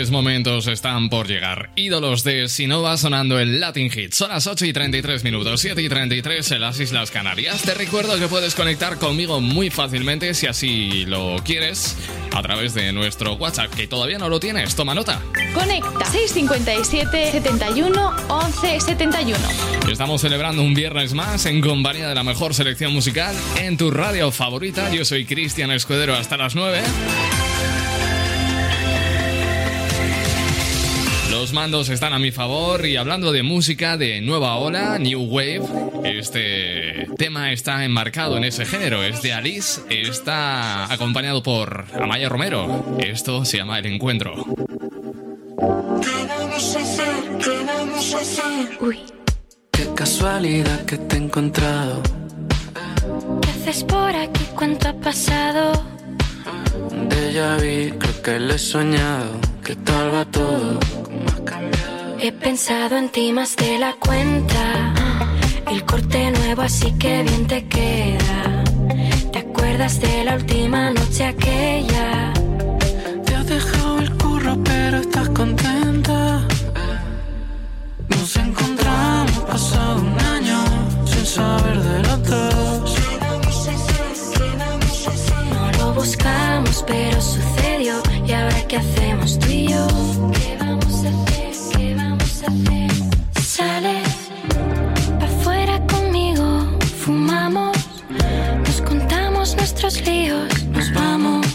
mejores 0.00 0.10
momentos 0.12 0.66
están 0.66 1.10
por 1.10 1.26
llegar. 1.28 1.72
Ídolos 1.76 2.24
de 2.24 2.48
Sinova 2.48 2.96
sonando 2.96 3.38
el 3.38 3.60
Latin 3.60 3.90
Hit. 3.90 4.14
Son 4.14 4.30
las 4.30 4.46
8 4.46 4.64
y 4.64 4.72
33 4.72 5.24
minutos, 5.24 5.60
7 5.60 5.82
y 5.82 5.90
33 5.90 6.52
en 6.52 6.60
las 6.62 6.80
Islas 6.80 7.10
Canarias. 7.10 7.60
Te 7.60 7.74
recuerdo 7.74 8.18
que 8.18 8.26
puedes 8.26 8.54
conectar 8.54 8.96
conmigo 8.96 9.42
muy 9.42 9.68
fácilmente 9.68 10.32
si 10.32 10.46
así 10.46 11.04
lo 11.04 11.36
quieres 11.44 11.98
a 12.34 12.40
través 12.40 12.72
de 12.72 12.94
nuestro 12.94 13.34
WhatsApp, 13.34 13.74
que 13.74 13.86
todavía 13.88 14.16
no 14.16 14.30
lo 14.30 14.40
tienes. 14.40 14.74
Toma 14.74 14.94
nota. 14.94 15.20
Conecta 15.52 16.06
657 16.06 17.32
71 17.32 18.16
11 18.28 18.80
71. 18.80 19.38
Estamos 19.90 20.22
celebrando 20.22 20.62
un 20.62 20.72
viernes 20.72 21.12
más 21.12 21.44
en 21.44 21.60
compañía 21.60 22.08
de 22.08 22.14
la 22.14 22.24
mejor 22.24 22.54
selección 22.54 22.94
musical 22.94 23.36
en 23.58 23.76
tu 23.76 23.90
radio 23.90 24.30
favorita. 24.30 24.90
Yo 24.90 25.04
soy 25.04 25.26
Cristian 25.26 25.70
Escudero 25.70 26.14
hasta 26.14 26.38
las 26.38 26.54
9. 26.54 26.80
Los 31.40 31.54
mandos 31.54 31.88
están 31.88 32.12
a 32.12 32.18
mi 32.18 32.32
favor 32.32 32.84
y 32.84 32.96
hablando 32.98 33.32
de 33.32 33.42
música 33.42 33.96
de 33.96 34.20
nueva 34.20 34.56
ola, 34.56 34.98
New 34.98 35.22
Wave, 35.22 35.62
este 36.04 37.08
tema 37.16 37.50
está 37.50 37.82
enmarcado 37.82 38.36
en 38.36 38.44
ese 38.44 38.66
género, 38.66 39.02
es 39.02 39.22
de 39.22 39.32
Alice, 39.32 39.80
está 39.88 40.92
acompañado 40.92 41.42
por 41.42 41.86
Amaya 41.98 42.28
Romero. 42.28 42.94
Esto 42.98 43.46
se 43.46 43.56
llama 43.56 43.78
El 43.78 43.86
Encuentro. 43.86 44.34
¿Qué 46.02 46.26
vamos 46.28 46.76
a 46.76 46.80
hacer? 46.80 47.38
¿Qué 47.42 47.64
vamos 47.64 48.14
a 48.14 48.18
hacer? 48.18 48.78
Uy, 48.82 48.98
Qué 49.72 49.86
casualidad 49.94 50.84
que 50.84 50.98
te 50.98 51.16
he 51.16 51.20
encontrado. 51.20 52.02
¿qué 53.40 53.48
haces 53.48 53.82
por 53.84 54.14
aquí? 54.14 54.44
¿Cuánto 54.54 54.88
ha 54.88 54.92
pasado? 54.92 55.72
Un 56.90 57.08
déjà 57.08 57.56
vu, 57.56 57.98
creo 57.98 58.22
que 58.22 58.38
lo 58.38 58.52
he 58.52 58.58
soñado. 58.58 59.49
¿Qué 59.70 59.76
tal 59.76 60.12
va 60.12 60.24
todo? 60.24 60.80
¿Cómo 61.04 61.28
has 61.28 61.40
cambiado? 61.42 62.18
He 62.18 62.32
pensado 62.32 62.96
en 62.96 63.08
ti 63.08 63.32
más 63.32 63.54
de 63.54 63.78
la 63.78 63.92
cuenta. 64.00 64.92
El 65.70 65.84
corte 65.84 66.32
nuevo, 66.32 66.62
así 66.62 66.90
que 66.98 67.22
bien 67.22 67.46
te 67.46 67.68
queda. 67.68 68.64
¿Te 69.30 69.38
acuerdas 69.38 70.00
de 70.00 70.24
la 70.24 70.34
última 70.34 70.90
noche 70.90 71.24
aquella? 71.24 72.32
Te 73.24 73.32
has 73.36 73.46
dejado 73.46 74.00
el 74.00 74.10
curro, 74.16 74.58
pero 74.64 74.96
estás 74.96 75.28
contenta. 75.28 76.40
Nos 78.08 78.36
encontramos 78.38 79.38
pasado 79.50 80.00
un 80.00 80.20
año 80.34 80.58
sin 81.06 81.24
saber 81.24 81.80
de 81.80 81.98
los 82.08 82.22
dos. 82.24 82.96
No 85.52 85.72
lo 85.78 85.94
buscamos, 85.94 86.84
pero 86.88 87.20
sucedió. 87.20 87.59
¿Y 88.70 88.76
ahora 88.76 88.86
qué 88.86 89.00
hacemos 89.00 89.38
tú 89.38 89.46
y 89.48 89.68
yo? 89.68 89.86
¿Qué 90.32 90.56
vamos 90.60 91.04
a 91.04 91.08
hacer? 91.08 91.52
¿Qué 91.76 91.94
vamos 91.96 92.42
a 92.42 92.46
hacer? 92.46 93.42
Sales 93.42 94.08
pa' 95.18 95.26
afuera 95.26 95.86
conmigo, 95.86 96.78
fumamos, 96.98 97.76
nos 98.66 98.80
contamos 98.82 99.56
nuestros 99.56 100.00
líos, 100.06 100.64
nos 100.66 100.92
vamos. 100.92 101.46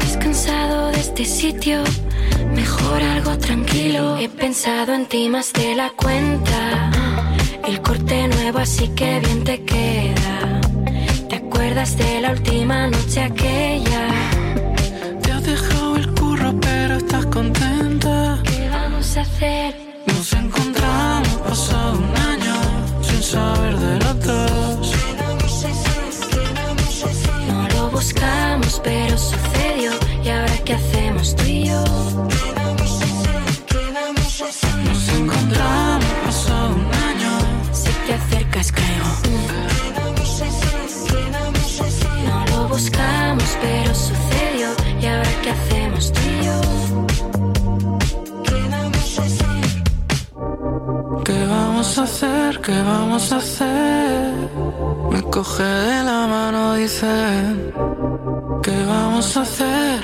Descansado 0.00 0.90
de 0.90 1.00
este 1.00 1.24
sitio, 1.24 1.82
mejor 2.54 3.02
algo 3.02 3.38
tranquilo. 3.38 4.18
He 4.18 4.28
pensado 4.28 4.92
en 4.92 5.06
ti 5.06 5.28
más 5.28 5.52
de 5.52 5.74
la 5.74 5.90
cuenta. 5.90 6.90
El 7.66 7.80
corte 7.80 8.28
nuevo, 8.28 8.58
así 8.58 8.88
que 8.88 9.20
bien 9.20 9.42
te 9.42 9.62
queda. 9.64 10.60
¿Te 11.28 11.36
acuerdas 11.36 11.96
de 11.96 12.20
la 12.20 12.32
última 12.32 12.88
noche 12.88 13.22
aquella? 13.22 14.25
Contenta. 17.52 18.38
¿Qué 18.44 18.68
vamos 18.70 19.16
a 19.16 19.20
hacer? 19.20 19.74
Nos 20.06 20.32
encontramos 20.32 21.28
pasado 21.48 21.98
un 21.98 22.16
año 22.32 22.54
sin 23.02 23.22
saber 23.22 23.76
de 23.78 23.98
los 24.00 24.20
dos. 24.24 24.92
No 27.48 27.68
lo 27.68 27.90
buscamos, 27.90 28.80
pero 28.82 29.16
sucedió. 29.18 29.92
¿Y 30.24 30.28
ahora 30.28 30.58
qué 30.64 30.74
hacemos 30.74 31.36
tú 31.36 31.44
y 31.44 31.66
yo? 31.66 31.84
Nos 34.84 35.08
encontramos 35.08 36.04
pasado 36.24 36.74
un 36.74 36.86
año. 37.08 37.32
Si 37.72 37.90
te 38.06 38.14
acercas, 38.14 38.72
caigo. 38.72 39.12
No 42.26 42.46
lo 42.46 42.68
buscamos, 42.68 43.56
pero 43.60 43.94
sucedió. 43.94 44.68
¿Y 45.00 45.06
ahora 45.06 45.30
qué 45.42 45.50
hacemos 45.50 46.12
tú 46.12 46.20
y 46.20 46.44
yo? 46.46 47.35
Vamos 51.46 51.98
a 51.98 52.02
hacer? 52.02 52.60
¿Qué 52.60 52.72
vamos 52.82 53.32
a 53.32 53.36
hacer? 53.36 54.32
Me 55.10 55.22
coge 55.22 55.62
de 55.62 56.02
la 56.02 56.26
mano, 56.26 56.74
dice. 56.74 57.06
¿Qué 58.62 58.84
vamos 58.86 59.36
a 59.36 59.42
hacer? 59.42 60.00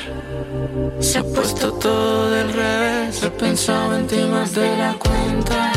Se 1.01 1.19
ha 1.19 1.25
puesto 1.25 1.73
todo 1.75 2.31
del 2.31 2.53
revés. 2.53 3.23
He 3.23 3.31
pensado 3.31 3.97
en 3.97 4.07
ti 4.07 4.21
más 4.31 4.55
de 4.55 4.77
la 4.77 4.95
cuenta. 4.95 5.73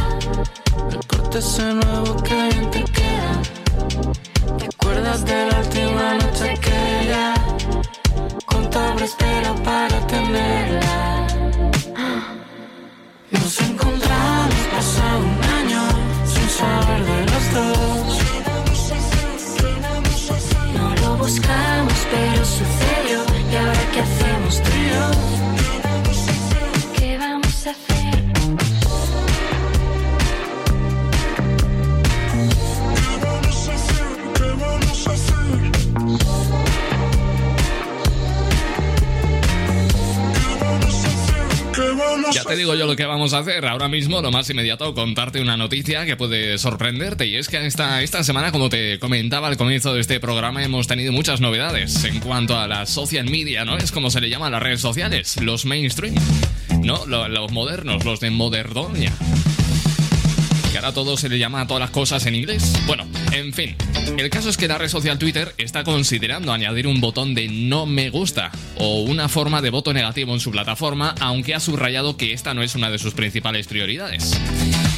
El 0.91 1.05
corte 1.07 1.39
ese 1.39 1.73
nuevo 1.73 2.15
que 2.23 2.35
bien 2.35 2.71
te 2.71 2.83
queda. 2.83 3.35
¿Te 4.57 4.65
acuerdas 4.65 5.25
de 5.25 5.45
la 5.51 5.54
digo 42.55 42.75
yo 42.75 42.85
lo 42.87 42.95
que 42.95 43.05
vamos 43.05 43.33
a 43.33 43.39
hacer 43.39 43.65
ahora 43.65 43.87
mismo, 43.87 44.21
lo 44.21 44.31
más 44.31 44.49
inmediato, 44.49 44.93
contarte 44.93 45.41
una 45.41 45.57
noticia 45.57 46.05
que 46.05 46.15
puede 46.15 46.57
sorprenderte. 46.57 47.25
Y 47.27 47.35
es 47.35 47.47
que 47.49 47.65
esta, 47.65 48.01
esta 48.01 48.23
semana, 48.23 48.51
como 48.51 48.69
te 48.69 48.99
comentaba 48.99 49.47
al 49.47 49.57
comienzo 49.57 49.93
de 49.93 50.01
este 50.01 50.19
programa, 50.19 50.63
hemos 50.63 50.87
tenido 50.87 51.11
muchas 51.11 51.41
novedades 51.41 52.03
en 52.05 52.19
cuanto 52.19 52.57
a 52.59 52.67
la 52.67 52.85
social 52.85 53.29
media, 53.29 53.65
¿no? 53.65 53.77
Es 53.77 53.91
como 53.91 54.09
se 54.09 54.21
le 54.21 54.29
llama 54.29 54.47
a 54.47 54.49
las 54.49 54.61
redes 54.63 54.81
sociales, 54.81 55.37
los 55.41 55.65
mainstream, 55.65 56.15
¿no? 56.83 57.05
Lo- 57.05 57.27
Los, 57.27 57.51
modernos, 57.51 58.05
los 58.05 58.19
de 58.19 58.29
moderdonia. 58.31 59.11
Que 60.75 60.79
ahora 60.79 60.93
todo 60.93 61.15
se 61.15 61.29
le 61.29 61.39
llama 61.39 61.61
a 61.61 61.67
todas 61.67 61.79
las 61.79 61.91
cosas 61.91 62.25
en 62.25 62.35
inglés. 62.35 62.73
Bueno, 62.85 63.07
en 63.31 63.53
fin. 63.53 63.77
El 64.17 64.29
caso 64.29 64.49
es 64.49 64.57
que 64.57 64.67
la 64.67 64.77
red 64.77 64.89
social 64.89 65.17
Twitter 65.17 65.55
está 65.57 65.85
considerando 65.85 66.51
añadir 66.51 66.85
un 66.85 66.99
botón 66.99 67.33
de 67.33 67.47
no 67.47 67.85
me 67.85 68.09
gusta 68.09 68.51
o 68.75 69.03
una 69.03 69.29
forma 69.29 69.61
de 69.61 69.69
voto 69.69 69.93
negativo 69.93 70.33
en 70.33 70.41
su 70.41 70.51
plataforma, 70.51 71.15
aunque 71.21 71.55
ha 71.55 71.61
subrayado 71.61 72.17
que 72.17 72.33
esta 72.33 72.53
no 72.53 72.61
es 72.61 72.75
una 72.75 72.89
de 72.89 72.99
sus 72.99 73.13
principales 73.13 73.67
prioridades. 73.67 74.37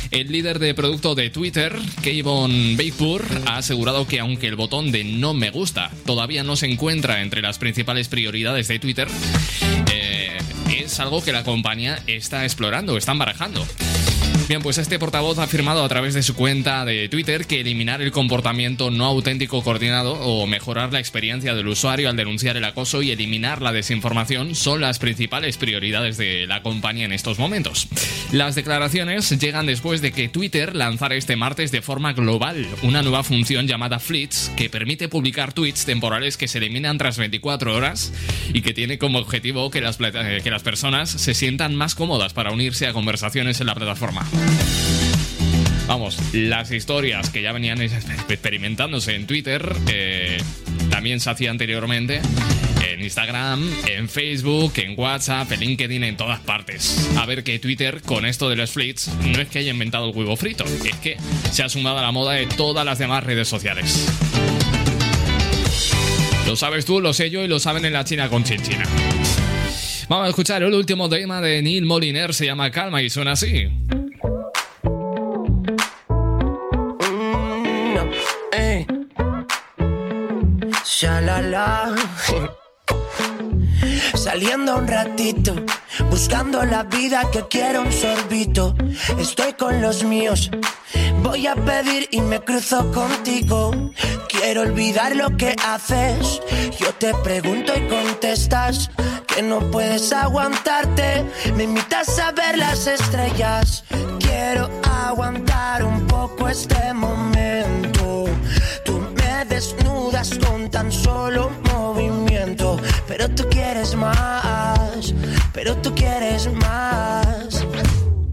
El 0.09 0.31
líder 0.31 0.57
de 0.57 0.73
producto 0.73 1.13
de 1.13 1.29
Twitter, 1.29 1.75
Kayvon 2.01 2.75
Beipur, 2.75 3.23
ha 3.45 3.57
asegurado 3.57 4.07
que 4.07 4.19
aunque 4.19 4.47
el 4.47 4.55
botón 4.55 4.91
de 4.91 5.03
no 5.03 5.35
me 5.35 5.51
gusta 5.51 5.91
todavía 6.07 6.43
no 6.43 6.55
se 6.55 6.65
encuentra 6.65 7.21
entre 7.21 7.43
las 7.43 7.59
principales 7.59 8.07
prioridades 8.07 8.67
de 8.67 8.79
Twitter, 8.79 9.07
eh, 9.93 10.39
es 10.71 10.99
algo 10.99 11.23
que 11.23 11.33
la 11.33 11.43
compañía 11.43 12.01
está 12.07 12.45
explorando, 12.45 12.97
están 12.97 13.19
barajando. 13.19 13.63
Bien, 14.47 14.61
pues 14.61 14.77
este 14.77 14.97
portavoz 14.97 15.39
ha 15.39 15.43
afirmado 15.43 15.83
a 15.83 15.89
través 15.89 16.13
de 16.13 16.23
su 16.23 16.33
cuenta 16.33 16.85
de 16.85 17.09
Twitter 17.09 17.45
que 17.45 17.59
eliminar 17.59 18.01
el 18.01 18.13
comportamiento 18.13 18.91
no 18.91 19.03
auténtico 19.03 19.61
coordinado 19.61 20.13
o 20.13 20.47
mejorar 20.47 20.93
la 20.93 20.99
experiencia 20.99 21.53
del 21.53 21.67
usuario 21.67 22.09
al 22.09 22.15
denunciar 22.15 22.55
el 22.55 22.63
acoso 22.63 23.01
y 23.01 23.11
eliminar 23.11 23.61
la 23.61 23.73
desinformación 23.73 24.55
son 24.55 24.79
las 24.79 24.99
principales 24.99 25.57
prioridades 25.57 26.15
de 26.15 26.47
la 26.47 26.61
compañía 26.61 27.03
en 27.03 27.11
estos 27.11 27.39
momentos. 27.39 27.89
Las 28.31 28.55
declaraciones 28.55 29.29
llegan 29.37 29.65
después 29.65 29.99
de 29.99 30.13
que 30.13 30.29
Twitter 30.29 30.77
lanzara 30.77 31.15
este 31.15 31.35
martes 31.35 31.73
de 31.73 31.81
forma 31.81 32.13
global 32.13 32.65
una 32.83 33.01
nueva 33.01 33.25
función 33.25 33.67
llamada 33.67 33.99
Fleets 33.99 34.53
que 34.55 34.69
permite 34.69 35.09
publicar 35.09 35.51
tweets 35.51 35.83
temporales 35.83 36.37
que 36.37 36.47
se 36.47 36.59
eliminan 36.59 36.97
tras 36.97 37.17
24 37.17 37.75
horas 37.75 38.13
y 38.53 38.61
que 38.61 38.73
tiene 38.73 38.97
como 38.97 39.19
objetivo 39.19 39.71
que 39.71 39.81
las, 39.81 39.97
que 39.97 40.49
las 40.49 40.63
personas 40.63 41.09
se 41.09 41.33
sientan 41.33 41.75
más 41.75 41.95
cómodas 41.95 42.31
para 42.31 42.53
unirse 42.53 42.87
a 42.87 42.93
conversaciones 42.93 43.59
en 43.59 43.67
la 43.67 43.75
plataforma. 43.75 44.25
Vamos, 45.87 46.17
las 46.33 46.71
historias 46.71 47.29
que 47.29 47.41
ya 47.41 47.53
venían 47.53 47.81
experimentándose 47.81 49.15
en 49.15 49.25
Twitter 49.25 49.73
eh, 49.87 50.37
también 50.89 51.21
se 51.21 51.29
hacía 51.29 51.49
anteriormente 51.49 52.21
en 52.85 53.01
Instagram, 53.01 53.69
en 53.87 54.09
Facebook, 54.09 54.73
en 54.77 54.99
WhatsApp, 54.99 55.51
en 55.51 55.61
LinkedIn, 55.61 56.03
en 56.03 56.17
todas 56.17 56.39
partes. 56.41 57.09
A 57.17 57.25
ver 57.25 57.43
que 57.43 57.59
Twitter, 57.59 58.01
con 58.01 58.25
esto 58.25 58.49
de 58.49 58.55
los 58.55 58.71
fleets, 58.71 59.09
no 59.23 59.41
es 59.41 59.47
que 59.47 59.59
haya 59.59 59.71
inventado 59.71 60.09
el 60.09 60.15
huevo 60.15 60.35
frito, 60.35 60.65
es 60.65 60.95
que 60.97 61.17
se 61.51 61.63
ha 61.63 61.69
sumado 61.69 61.99
a 61.99 62.01
la 62.01 62.11
moda 62.11 62.33
de 62.33 62.47
todas 62.47 62.85
las 62.85 62.99
demás 62.99 63.23
redes 63.23 63.47
sociales. 63.47 64.07
Lo 66.45 66.55
sabes 66.55 66.85
tú, 66.85 67.01
lo 67.01 67.13
sé 67.13 67.29
yo 67.29 67.43
y 67.43 67.47
lo 67.47 67.59
saben 67.59 67.85
en 67.85 67.93
la 67.93 68.03
China 68.03 68.29
con 68.29 68.43
Chinchina. 68.43 68.85
Vamos 70.09 70.25
a 70.25 70.29
escuchar 70.29 70.63
el 70.63 70.73
último 70.73 71.09
tema 71.09 71.41
de 71.41 71.61
Neil 71.61 71.85
Moliner, 71.85 72.33
se 72.33 72.45
llama 72.45 72.71
Calma 72.71 73.01
y 73.01 73.09
suena 73.09 73.33
así. 73.33 73.67
Shalala. 80.99 81.93
Saliendo 84.15 84.77
un 84.77 84.87
ratito, 84.87 85.53
buscando 86.09 86.65
la 86.65 86.81
vida 86.85 87.29
que 87.31 87.47
quiero 87.47 87.83
un 87.83 87.91
sorbito. 87.91 88.75
Estoy 89.19 89.53
con 89.53 89.79
los 89.79 90.03
míos, 90.03 90.49
voy 91.21 91.45
a 91.45 91.53
pedir 91.53 92.09
y 92.09 92.21
me 92.21 92.39
cruzo 92.39 92.91
contigo. 92.91 93.91
Quiero 94.27 94.61
olvidar 94.61 95.15
lo 95.15 95.37
que 95.37 95.55
haces. 95.63 96.41
Yo 96.79 96.91
te 96.95 97.13
pregunto 97.23 97.73
y 97.77 97.87
contestas 97.87 98.89
que 99.27 99.43
no 99.43 99.59
puedes 99.69 100.11
aguantarte. 100.11 101.23
Me 101.55 101.65
invitas 101.65 102.17
a 102.17 102.31
ver 102.31 102.57
las 102.57 102.87
estrellas. 102.87 103.83
Quiero 104.19 104.67
aguantar 104.83 105.83
un 105.83 106.07
poco 106.07 106.49
este 106.49 106.91
momento. 106.91 108.25
Desnudas 109.45 110.31
con 110.39 110.69
tan 110.69 110.91
solo 110.91 111.51
movimiento. 111.71 112.79
Pero 113.07 113.29
tú 113.29 113.47
quieres 113.49 113.95
más, 113.95 115.13
pero 115.53 115.77
tú 115.77 115.93
quieres 115.93 116.51
más. 116.53 117.65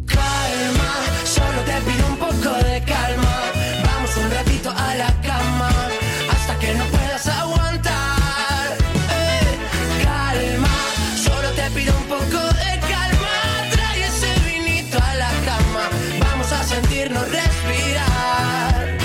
Calma, 0.06 0.92
solo 1.24 1.60
te 1.66 1.80
pido 1.82 2.06
un 2.06 2.16
poco 2.16 2.50
de 2.64 2.82
calma. 2.84 3.36
Vamos 3.84 4.16
un 4.16 4.30
ratito 4.30 4.70
a 4.70 4.94
la 4.94 5.12
cama 5.20 5.70
hasta 6.32 6.58
que 6.58 6.74
no 6.74 6.84
puedas 6.86 7.26
aguantar. 7.28 8.76
Eh, 9.10 10.04
calma, 10.04 10.76
solo 11.22 11.50
te 11.50 11.70
pido 11.70 11.94
un 11.98 12.04
poco 12.04 12.40
de 12.62 12.80
calma. 12.92 13.36
Trae 13.72 14.04
ese 14.04 14.32
vinito 14.46 14.98
a 14.98 15.14
la 15.16 15.30
cama. 15.44 15.90
Vamos 16.18 16.50
a 16.50 16.64
sentirnos 16.64 17.28
respirar. 17.30 18.98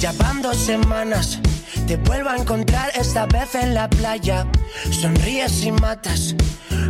Ya 0.00 0.12
van 0.12 0.39
dos 0.50 0.58
semanas. 0.58 1.38
Te 1.86 1.96
vuelvo 1.96 2.30
a 2.30 2.36
encontrar 2.36 2.90
esta 2.96 3.26
vez 3.26 3.54
en 3.54 3.72
la 3.72 3.88
playa. 3.88 4.46
Sonríes 4.90 5.64
y 5.64 5.70
matas. 5.70 6.34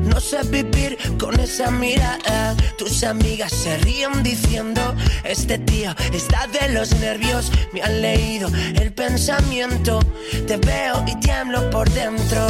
No 0.02 0.18
sé 0.18 0.38
vivir 0.44 0.96
con 1.18 1.38
esa 1.38 1.70
mirada. 1.70 2.56
Tus 2.78 3.04
amigas 3.04 3.52
se 3.52 3.76
ríen 3.78 4.22
diciendo: 4.22 4.80
Este 5.24 5.58
tío 5.58 5.94
está 6.12 6.46
de 6.46 6.70
los 6.70 6.94
nervios. 7.00 7.52
Me 7.74 7.82
han 7.82 8.00
leído 8.00 8.48
el 8.80 8.92
pensamiento. 8.94 10.00
Te 10.46 10.56
veo 10.56 11.04
y 11.06 11.14
tiemblo 11.20 11.68
por 11.68 11.86
dentro. 11.90 12.46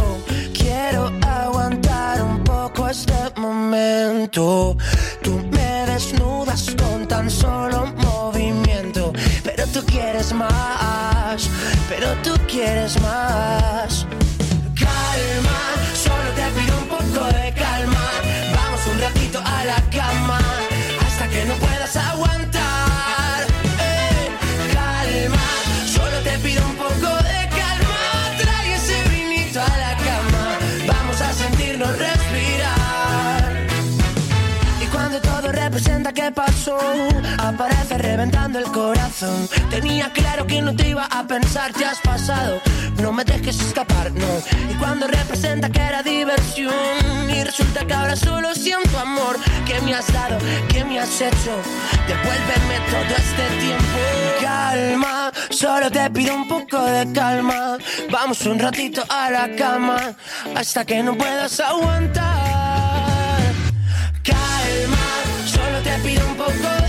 Quiero 0.52 1.10
aguantar 1.26 2.22
un 2.22 2.44
poco 2.44 2.88
este 2.88 3.20
momento. 3.36 4.76
Tú 5.22 5.40
me 5.50 5.86
desnudas 5.86 6.66
con 6.80 7.08
tan 7.08 7.28
solo 7.28 7.86
movimiento. 7.96 9.12
Tú 9.80 9.86
quieres 9.86 10.34
más. 10.34 11.48
Pero 11.88 12.08
tú 12.22 12.34
quieres 12.46 13.00
más. 13.00 14.06
Calma, 14.78 15.60
solo 15.94 16.30
te 16.36 16.60
pido 16.60 16.76
un 16.76 16.86
poco 16.86 17.24
de 17.32 17.54
calma. 17.54 18.10
Vamos 18.54 18.80
un 18.92 19.00
ratito 19.00 19.40
a 19.42 19.64
la 19.64 19.76
cama 19.90 20.38
hasta 21.06 21.28
que 21.28 21.46
no 21.46 21.54
puedas 21.54 21.96
aguantar. 21.96 22.39
Pasó, 36.34 36.78
aparece 37.38 37.98
reventando 37.98 38.58
el 38.58 38.64
corazón. 38.66 39.48
Tenía 39.68 40.10
claro 40.12 40.46
que 40.46 40.62
no 40.62 40.74
te 40.74 40.88
iba 40.88 41.04
a 41.04 41.26
pensar, 41.26 41.72
te 41.72 41.84
has 41.84 41.98
pasado. 42.00 42.60
No 43.00 43.12
me 43.12 43.24
dejes 43.24 43.60
escapar, 43.60 44.12
no. 44.12 44.26
Y 44.70 44.74
cuando 44.74 45.06
representa 45.06 45.68
que 45.70 45.80
era 45.80 46.02
diversión, 46.02 46.72
y 47.28 47.44
resulta 47.44 47.84
que 47.84 47.94
ahora 47.94 48.16
solo 48.16 48.54
siento 48.54 48.98
amor. 48.98 49.36
¿Qué 49.66 49.80
me 49.80 49.94
has 49.94 50.12
dado? 50.12 50.38
¿Qué 50.68 50.84
me 50.84 51.00
has 51.00 51.20
hecho? 51.20 51.52
Devuélveme 52.06 52.76
todo 52.90 53.16
este 53.16 53.44
tiempo. 53.64 53.98
Calma, 54.40 55.32
solo 55.50 55.90
te 55.90 56.10
pido 56.10 56.34
un 56.34 56.48
poco 56.48 56.82
de 56.84 57.12
calma. 57.12 57.78
Vamos 58.10 58.44
un 58.46 58.58
ratito 58.58 59.02
a 59.08 59.30
la 59.30 59.48
cama 59.56 60.12
hasta 60.54 60.84
que 60.84 61.02
no 61.02 61.16
puedas 61.16 61.58
aguantar. 61.60 62.50
Calma, 64.22 64.99
te 65.82 65.98
pido 66.00 66.26
un 66.26 66.36
poco 66.36 66.79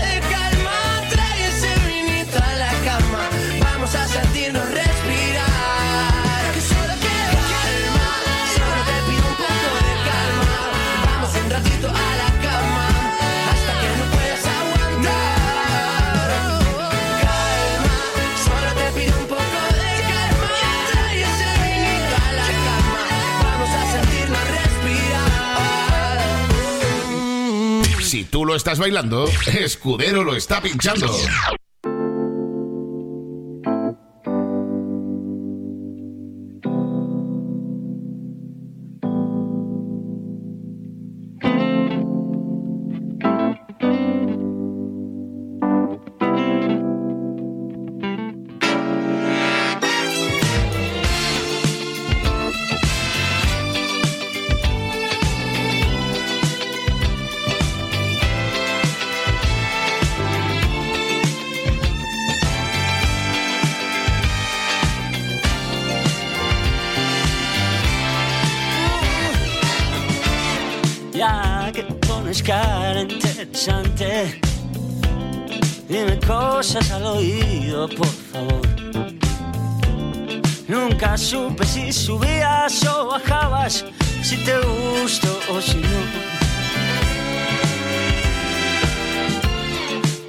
estás 28.54 28.78
bailando, 28.78 29.28
Escudero 29.58 30.24
lo 30.24 30.34
está 30.34 30.60
pinchando. 30.60 31.06
Subías 81.92 82.84
o 82.86 83.06
bajabas, 83.06 83.84
si 84.22 84.36
te 84.38 84.56
gusto 84.58 85.28
o 85.50 85.60
si 85.60 85.76
no. 85.76 86.32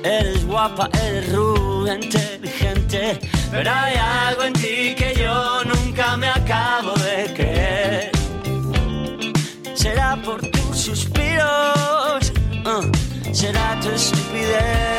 Eres 0.04 0.46
guapa, 0.46 0.90
eres 1.06 1.32
rubia, 1.32 1.96
inteligente, 1.96 3.20
pero 3.52 3.72
hay 3.72 3.96
algo 3.96 4.44
en 4.44 4.54
ti 4.54 4.96
que 4.96 5.16
yo 5.18 5.64
nunca 5.64 6.18
me 6.18 6.28
acabo 6.28 6.94
de 6.96 7.34
creer. 7.34 8.12
Será 9.74 10.18
por 10.18 10.42
tus 10.42 10.78
suspiros, 10.78 12.34
uh, 12.66 13.34
será 13.34 13.80
tu 13.82 13.90
estupidez. 13.90 14.93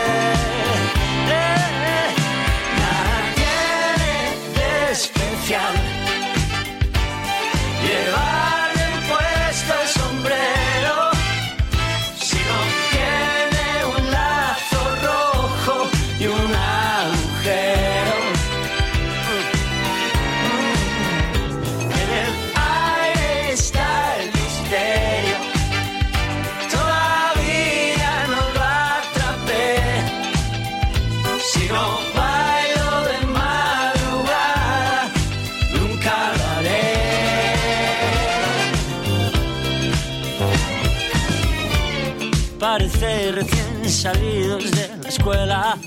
Recién 43.33 43.89
salidos 43.89 44.71
de 44.71 44.99
la 45.03 45.09
escuela. 45.09 45.79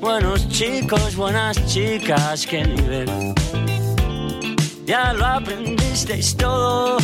Buenos 0.00 0.48
chicos, 0.48 1.14
buenas 1.14 1.64
chicas, 1.66 2.44
qué 2.44 2.64
nivel. 2.64 3.08
Ya 4.84 5.12
lo 5.12 5.24
aprendisteis 5.24 6.36
todo. 6.36 6.96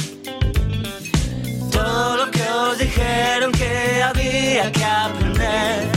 Todo 1.70 2.16
lo 2.16 2.30
que 2.32 2.42
os 2.42 2.78
dijeron 2.78 3.52
que 3.52 4.02
había 4.02 4.72
que 4.72 4.84
aprender. 4.84 5.88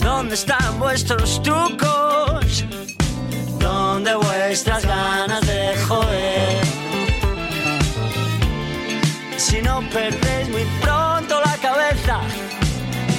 ¿Dónde 0.00 0.34
están 0.34 0.78
vuestros 0.78 1.42
trucos? 1.42 2.64
¿Dónde 3.60 4.14
vuestras 4.16 4.86
ganas 4.86 5.41
perdéis 9.90 10.48
muy 10.48 10.64
pronto 10.80 11.40
la 11.44 11.56
cabeza, 11.58 12.20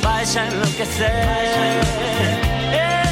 vais 0.01 0.35
a 0.35 0.47
enloquecer. 0.47 1.81
Eh. 2.73 3.02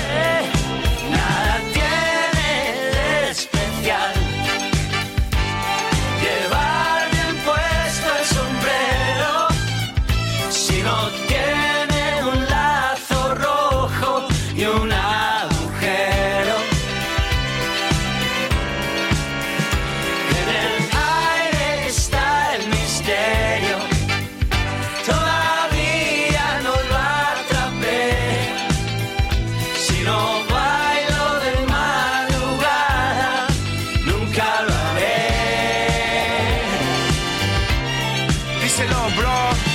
block. 39.22 39.71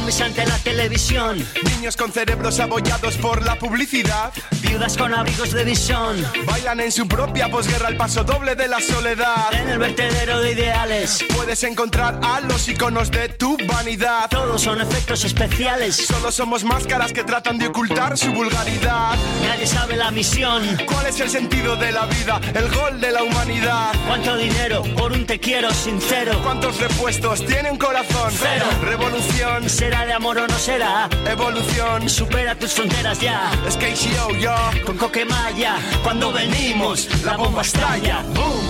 Zombies 0.00 0.20
ante 0.20 0.46
la 0.46 0.58
televisión. 0.58 1.46
Niños 1.74 1.96
con 1.96 2.12
cerebros 2.12 2.58
abollados 2.60 3.16
por 3.16 3.44
la 3.44 3.56
publicidad. 3.56 4.32
Viudas 4.62 4.96
con 4.96 5.12
abrigos 5.12 5.52
de 5.52 5.64
visión. 5.64 6.16
Bailan 6.46 6.80
en 6.80 6.92
su 6.92 7.06
propia 7.06 7.50
posguerra 7.50 7.88
el 7.88 7.96
paso 7.96 8.24
doble 8.24 8.54
de 8.54 8.68
la 8.68 8.80
soledad. 8.80 9.52
En 9.52 9.68
el 9.68 9.78
vertedero 9.78 10.40
de 10.40 10.52
ideales. 10.52 11.24
Puedes 11.34 11.62
encontrar 11.64 12.18
a 12.22 12.40
los 12.40 12.68
iconos 12.68 13.10
de 13.10 13.28
tu 13.30 13.56
vanidad. 13.66 14.28
Todos 14.30 14.62
son 14.62 14.80
efectos 14.80 15.24
especiales. 15.24 15.96
Solo 15.96 16.32
somos 16.32 16.64
máscaras 16.64 17.12
que 17.12 17.24
tratan 17.24 17.58
de 17.58 17.66
ocultar 17.66 18.16
su 18.16 18.32
vulgaridad. 18.32 19.16
Nadie 19.46 19.66
sabe 19.66 19.96
la 19.96 20.10
misión. 20.10 20.62
¿Cuál 20.86 21.06
es 21.06 21.20
el 21.20 21.28
sentido 21.28 21.76
de 21.76 21.92
la 21.92 22.06
vida? 22.06 22.40
El 22.54 22.70
gol 22.70 23.00
de 23.00 23.12
la 23.12 23.22
humanidad. 23.22 23.92
¿Cuánto 24.06 24.36
dinero 24.36 24.82
por 24.96 25.12
un 25.12 25.26
te 25.26 25.38
quiero 25.38 25.70
sincero? 25.72 26.40
¿Cuántos 26.42 26.78
repuestos 26.78 27.44
tiene 27.44 27.70
un 27.70 27.78
corazón? 27.78 28.32
Cero. 28.32 28.66
Revolución. 28.82 29.68
¿Será 29.68 29.99
de 30.06 30.12
amor 30.12 30.38
o 30.38 30.46
no 30.46 30.58
será? 30.58 31.08
Evolución. 31.26 32.08
Supera 32.08 32.54
tus 32.54 32.72
fronteras 32.72 33.20
ya. 33.20 33.50
Es 33.66 33.76
KCO, 33.76 34.34
yo. 34.36 34.54
Con 34.84 34.96
Coquemaya, 34.96 35.76
cuando 36.02 36.32
venimos, 36.32 37.08
la 37.24 37.36
bomba 37.36 37.62
estalla. 37.62 38.22
¡Boom! 38.34 38.69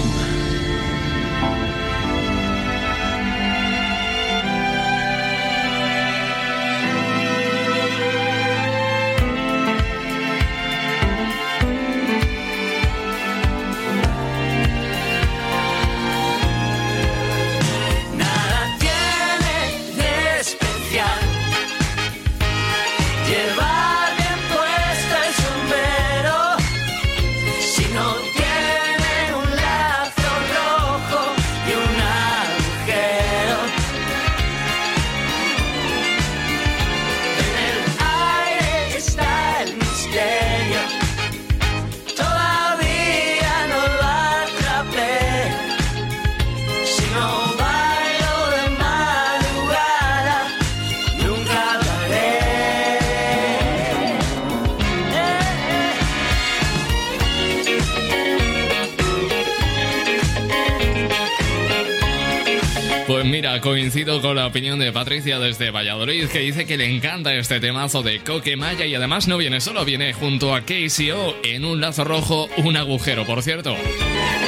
Coincido 63.61 64.21
con 64.23 64.37
la 64.37 64.47
opinión 64.47 64.79
de 64.79 64.93
Patricia 64.93 65.39
desde 65.39 65.71
Valladolid, 65.71 66.29
que 66.29 66.41
dice 66.41 66.67
que 66.67 66.77
le 66.77 66.87
encanta 66.87 67.35
este 67.35 67.61
temazo 67.61 68.03
de 68.03 68.21
Coque 68.21 68.57
Maya 68.57 68.87
y 68.87 68.95
además 68.95 69.29
no 69.29 69.37
viene 69.37 69.61
solo, 69.61 69.85
viene 69.85 70.13
junto 70.13 70.55
a 70.55 70.63
KCO 70.63 71.37
en 71.45 71.65
un 71.65 71.81
lazo 71.81 72.05
rojo, 72.05 72.49
un 72.59 72.77
agujero, 72.77 73.25
por 73.27 73.43
cierto. 73.43 73.77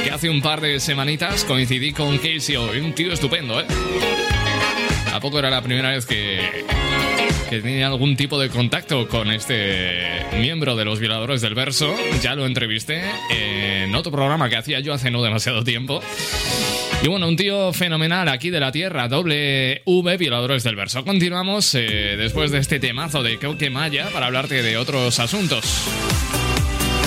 Que 0.04 0.10
hace 0.10 0.30
un 0.30 0.40
par 0.40 0.60
de 0.60 0.80
semanitas 0.80 1.44
coincidí 1.44 1.92
con 1.92 2.18
KCO, 2.18 2.70
un 2.82 2.94
tío 2.94 3.12
estupendo, 3.12 3.60
¿eh? 3.60 3.66
¿A 5.12 5.20
poco 5.20 5.38
era 5.38 5.50
la 5.50 5.62
primera 5.62 5.90
vez 5.90 6.06
que, 6.06 6.64
que 7.52 7.60
tenía 7.60 7.88
algún 7.88 8.16
tipo 8.16 8.40
de 8.40 8.48
contacto 8.48 9.06
con 9.08 9.30
este 9.30 10.24
miembro 10.38 10.74
de 10.74 10.86
los 10.86 10.98
violadores 11.00 11.42
del 11.42 11.54
verso? 11.54 11.94
Ya 12.22 12.34
lo 12.34 12.46
entrevisté 12.46 13.02
en 13.28 13.94
otro 13.94 14.10
programa 14.10 14.48
que 14.48 14.56
hacía 14.56 14.80
yo 14.80 14.94
hace 14.94 15.10
no 15.10 15.22
demasiado 15.22 15.62
tiempo. 15.62 16.00
Y 17.02 17.08
bueno, 17.08 17.28
un 17.28 17.36
tío 17.36 17.74
fenomenal 17.74 18.30
aquí 18.30 18.48
de 18.48 18.58
la 18.58 18.72
tierra, 18.72 19.06
doble 19.06 19.82
violadores 20.18 20.62
del 20.62 20.76
verso. 20.76 21.04
Continuamos 21.04 21.74
eh, 21.74 22.14
después 22.16 22.52
de 22.52 22.58
este 22.58 22.80
temazo 22.80 23.22
de 23.22 23.36
Coque 23.36 23.68
Maya 23.68 24.08
para 24.14 24.28
hablarte 24.28 24.62
de 24.62 24.78
otros 24.78 25.20
asuntos. 25.20 25.84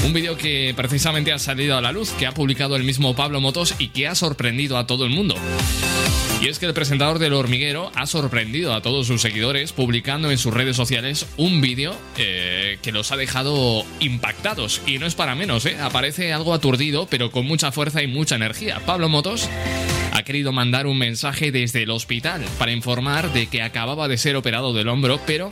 Un 0.06 0.14
vídeo 0.14 0.38
que 0.38 0.76
precisamente 0.78 1.34
ha 1.34 1.40
salido 1.40 1.76
a 1.76 1.82
la 1.82 1.92
luz, 1.92 2.12
que 2.12 2.28
ha 2.28 2.34
publicado 2.34 2.76
el 2.76 2.84
mismo 2.84 3.16
Pablo 3.16 3.42
Motos 3.42 3.74
y 3.80 3.88
que 3.88 4.08
ha 4.08 4.14
sorprendido 4.14 4.78
a 4.78 4.86
todo 4.86 5.06
el 5.06 5.10
mundo. 5.10 5.34
Y 6.46 6.48
es 6.48 6.60
que 6.60 6.68
el 6.68 6.76
presentador 6.76 7.18
del 7.18 7.34
hormiguero 7.34 7.92
ha 7.96 8.06
sorprendido 8.06 8.76
a 8.76 8.84
todos 8.84 9.08
sus 9.08 9.20
seguidores 9.20 9.74
publicando 9.74 10.30
en 10.30 10.38
sus 10.38 10.54
redes 10.54 10.76
sociales 10.76 11.26
un 11.38 11.60
vídeo 11.60 11.98
eh, 12.20 12.78
que 12.84 12.92
los 12.92 13.12
ha 13.12 13.18
dejado 13.18 13.84
impactados. 14.00 14.80
Y 14.86 15.00
no 15.00 15.08
es 15.08 15.16
para 15.16 15.34
menos, 15.34 15.66
¿eh? 15.66 15.76
Aparece 15.82 16.34
algo 16.34 16.54
aturdido, 16.54 17.08
pero 17.10 17.32
con 17.32 17.48
mucha 17.48 17.72
fuerza 17.72 18.04
y 18.04 18.08
mucha 18.08 18.36
energía. 18.36 18.80
Pablo 18.86 19.10
Motos 19.10 19.50
ha 20.12 20.22
querido 20.22 20.52
mandar 20.52 20.86
un 20.86 21.00
mensaje 21.00 21.52
desde 21.52 21.82
el 21.82 21.90
hospital 21.90 22.46
para 22.60 22.74
informar 22.74 23.34
de 23.34 23.48
que 23.48 23.64
acababa 23.64 24.08
de 24.08 24.20
ser 24.20 24.36
operado 24.36 24.72
del 24.72 24.90
hombro, 24.90 25.20
pero 25.26 25.50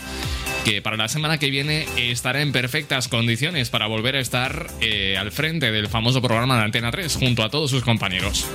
que 0.64 0.84
para 0.84 0.96
la 0.96 1.08
semana 1.08 1.40
que 1.40 1.50
viene 1.50 1.88
estará 1.98 2.44
en 2.44 2.52
perfectas 2.52 3.08
condiciones 3.08 3.72
para 3.72 3.88
volver 3.88 4.16
a 4.16 4.20
estar 4.20 4.68
eh, 4.80 5.18
al 5.18 5.32
frente 5.32 5.72
del 5.72 5.88
famoso 5.88 6.22
programa 6.22 6.56
de 6.60 6.66
Antena 6.66 6.92
3 6.92 7.16
junto 7.16 7.42
a 7.42 7.50
todos 7.50 7.72
sus 7.72 7.82
compañeros. 7.82 8.46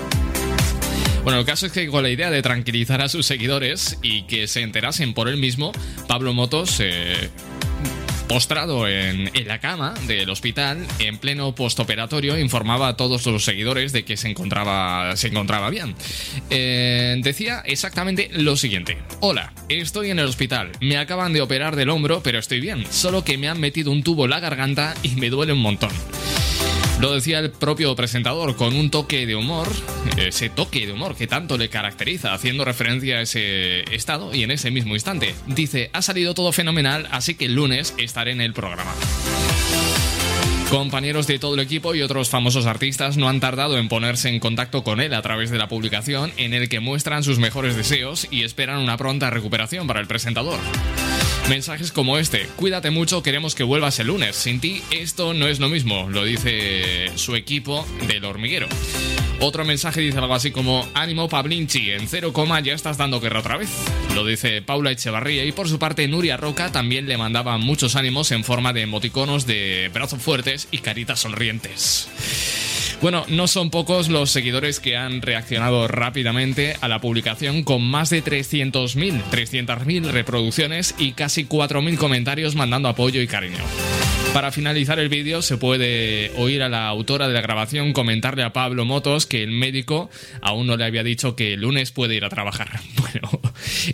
Bueno, 1.23 1.41
el 1.41 1.45
caso 1.45 1.67
es 1.67 1.73
que 1.73 1.87
con 1.89 2.03
la 2.03 2.11
idea 2.11 2.31
de 2.31 2.43
tranquilizar 2.43 3.03
a 3.03 3.09
sus 3.09 3.27
seguidores 3.27 3.99
y 4.03 4.23
que 4.23 4.47
se 4.47 4.63
enterasen 4.63 5.15
por 5.15 5.29
él 5.29 5.37
mismo, 5.37 5.73
Pablo 6.07 6.33
Motos, 6.33 6.79
eh, 6.81 7.29
postrado 8.29 8.87
en, 8.87 9.31
la 9.47 9.59
cama 9.59 9.95
del 10.07 10.29
hospital, 10.31 10.87
en 10.99 11.19
pleno 11.19 11.55
postoperatorio, 11.55 12.39
informaba 12.39 12.89
a 12.89 12.97
todos 12.97 13.27
los 13.27 13.45
seguidores 13.45 13.93
de 13.93 14.05
que 14.05 14.17
se 14.17 14.29
encontraba, 14.29 15.17
se 15.17 15.29
encontraba 15.29 15.71
bien. 15.71 15.95
Eh, 16.51 17.17
decía 17.23 17.63
exactamente 17.65 18.29
lo 18.33 18.57
siguiente. 18.57 18.99
Hola, 19.21 19.53
estoy 19.69 20.11
en 20.11 20.19
el 20.19 20.27
hospital. 20.27 20.73
Me 20.81 20.99
acaban 20.99 21.33
de 21.33 21.41
operar 21.41 21.75
del 21.75 21.91
hombro, 21.91 22.23
pero 22.23 22.39
estoy 22.39 22.61
bien. 22.61 22.85
Solo 22.91 23.25
que 23.25 23.39
me 23.39 23.49
han 23.49 23.59
metido 23.59 23.91
un 23.91 24.03
tubo 24.03 24.25
en 24.25 24.31
la 24.31 24.41
garganta 24.41 24.95
y 25.03 25.11
me 25.17 25.31
duele 25.31 25.55
un 25.55 25.61
montón. 25.61 25.91
Lo 27.01 27.15
decía 27.15 27.39
el 27.39 27.51
propio 27.51 27.95
presentador 27.95 28.57
con 28.57 28.75
un 28.75 28.91
toque 28.91 29.25
de 29.25 29.37
humor, 29.37 29.69
ese 30.17 30.51
toque 30.51 30.85
de 30.85 30.93
humor 30.93 31.15
que 31.15 31.29
tanto 31.29 31.57
le 31.57 31.69
caracteriza, 31.69 32.35
haciendo 32.35 32.65
referencia 32.65 33.19
a 33.19 33.21
ese 33.21 33.83
estado 33.95 34.35
y 34.35 34.43
en 34.43 34.51
ese 34.51 34.73
mismo 34.73 34.95
instante. 34.95 35.37
Dice, 35.47 35.91
ha 35.93 36.03
salido 36.03 36.35
todo 36.35 36.51
fenomenal, 36.51 37.07
así 37.13 37.37
que 37.37 37.45
el 37.45 37.55
lunes 37.55 37.95
estaré 37.99 38.33
en 38.33 38.41
el 38.41 38.53
programa. 38.53 38.93
Compañeros 40.71 41.29
de 41.29 41.39
todo 41.39 41.55
el 41.55 41.61
equipo 41.61 41.95
y 41.95 42.03
otros 42.03 42.31
famosos 42.31 42.67
artistas 42.67 43.17
no 43.17 43.29
han 43.29 43.39
tardado 43.39 43.79
en 43.79 43.89
ponerse 43.89 44.29
en 44.29 44.41
contacto 44.41 44.83
con 44.83 45.01
él 45.01 45.15
a 45.15 45.23
través 45.23 45.51
de 45.51 45.59
la 45.59 45.69
publicación 45.69 46.33
en 46.37 46.53
el 46.53 46.69
que 46.69 46.81
muestran 46.81 47.23
sus 47.23 47.39
mejores 47.39 47.77
deseos 47.77 48.27
y 48.31 48.43
esperan 48.43 48.81
una 48.81 48.97
pronta 48.97 49.31
recuperación 49.31 49.87
para 49.87 50.01
el 50.01 50.09
presentador. 50.09 50.59
Mensajes 51.49 51.93
como 51.93 52.19
este, 52.19 52.47
cuídate 52.57 52.91
mucho, 52.91 53.23
queremos 53.23 53.55
que 53.55 53.65
vuelvas 53.65 53.99
el 54.01 54.09
lunes. 54.09 54.37
Sin 54.37 54.61
ti 54.61 54.83
esto 54.91 55.33
no 55.33 55.47
es 55.49 55.61
lo 55.61 55.71
mismo, 55.71 56.07
lo 56.11 56.25
dice 56.25 57.11
su 57.15 57.37
equipo 57.37 57.87
del 58.07 58.27
hormiguero. 58.27 58.69
Otro 59.41 59.65
mensaje 59.65 60.03
dice 60.03 60.19
algo 60.19 60.35
así 60.35 60.51
como, 60.51 60.87
ánimo 60.93 61.29
Pablinchi, 61.29 61.93
en 61.93 62.07
cero 62.07 62.35
coma 62.35 62.61
ya 62.61 62.75
estás 62.75 62.99
dando 62.99 63.19
guerra 63.19 63.41
otra 63.41 63.57
vez. 63.57 63.71
Lo 64.15 64.27
dice 64.27 64.61
Paula 64.61 64.91
Echevarría 64.91 65.45
y 65.47 65.53
por 65.53 65.71
su 65.71 65.79
parte 65.79 66.07
Nuria 66.07 66.37
Roca 66.37 66.71
también 66.71 67.09
le 67.09 67.17
mandaba 67.17 67.57
muchos 67.57 67.97
ánimos 67.97 68.31
en 68.31 68.45
forma 68.45 68.75
de 68.75 68.83
emoticonos 68.83 69.47
de 69.47 69.91
brazos 69.93 70.21
fuertes 70.21 70.69
y 70.71 70.79
caritas 70.79 71.21
sonrientes. 71.21 72.09
Bueno, 73.01 73.25
no 73.29 73.47
son 73.47 73.71
pocos 73.71 74.09
los 74.09 74.31
seguidores 74.31 74.81
que 74.81 74.97
han 74.97 75.23
reaccionado 75.23 75.87
rápidamente 75.87 76.77
a 76.81 76.89
la 76.89 77.01
publicación 77.01 77.63
con 77.63 77.83
más 77.83 78.11
de 78.11 78.25
300.000, 78.25 79.23
300.000 79.31 80.11
reproducciones 80.11 80.97
y 80.99 81.13
casi 81.13 81.45
4.000 81.45 81.97
comentarios 81.97 82.57
mandando 82.57 82.89
apoyo 82.89 83.23
y 83.23 83.29
cariño. 83.29 83.63
Para 84.35 84.53
finalizar 84.53 84.99
el 84.99 85.09
vídeo 85.09 85.43
se 85.43 85.57
puede 85.57 86.31
oír 86.37 86.63
a 86.63 86.69
la 86.69 86.87
autora 86.87 87.27
de 87.27 87.35
la 87.35 87.41
grabación 87.41 87.93
comentarle 87.93 88.43
a 88.43 88.53
Pablo 88.53 88.85
Motos 88.85 89.27
que 89.27 89.43
el 89.43 89.51
médico 89.51 90.11
aún 90.43 90.67
no 90.67 90.77
le 90.77 90.85
había 90.85 91.03
dicho 91.03 91.35
que 91.35 91.55
el 91.55 91.63
lunes 91.63 91.91
puede 91.91 92.15
ir 92.15 92.25
a 92.25 92.29
trabajar. 92.29 92.69
Bueno, 93.09 93.41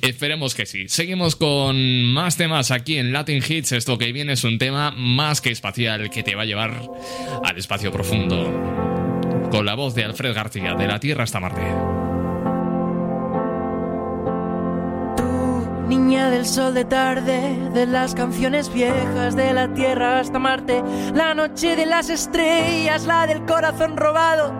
esperemos 0.02 0.56
que 0.56 0.66
sí. 0.66 0.88
Seguimos 0.88 1.36
con 1.36 2.04
más 2.06 2.36
temas 2.36 2.72
aquí 2.72 2.98
en 2.98 3.12
Latin 3.12 3.40
Hits. 3.46 3.70
Esto 3.70 3.96
que 3.96 4.12
viene 4.12 4.32
es 4.32 4.42
un 4.42 4.58
tema 4.58 4.90
más 4.90 5.40
que 5.40 5.50
espacial 5.50 6.10
que 6.10 6.24
te 6.24 6.34
va 6.34 6.42
a 6.42 6.46
llevar 6.46 6.82
al 7.44 7.56
espacio 7.56 7.92
profundo 7.92 8.50
con 9.52 9.64
la 9.64 9.74
voz 9.74 9.94
de 9.94 10.02
Alfred 10.02 10.34
García, 10.34 10.74
de 10.74 10.88
la 10.88 10.98
Tierra 10.98 11.22
hasta 11.22 11.38
Marte. 11.38 12.03
Niña 15.88 16.30
del 16.30 16.46
sol 16.46 16.74
de 16.74 16.84
tarde, 16.84 17.58
de 17.72 17.86
las 17.86 18.14
canciones 18.14 18.72
viejas, 18.72 19.36
de 19.36 19.52
la 19.52 19.72
Tierra 19.74 20.20
hasta 20.20 20.38
Marte, 20.38 20.82
la 21.14 21.34
noche 21.34 21.76
de 21.76 21.86
las 21.86 22.08
estrellas, 22.08 23.04
la 23.06 23.26
del 23.26 23.44
corazón 23.44 23.96
robado, 23.96 24.52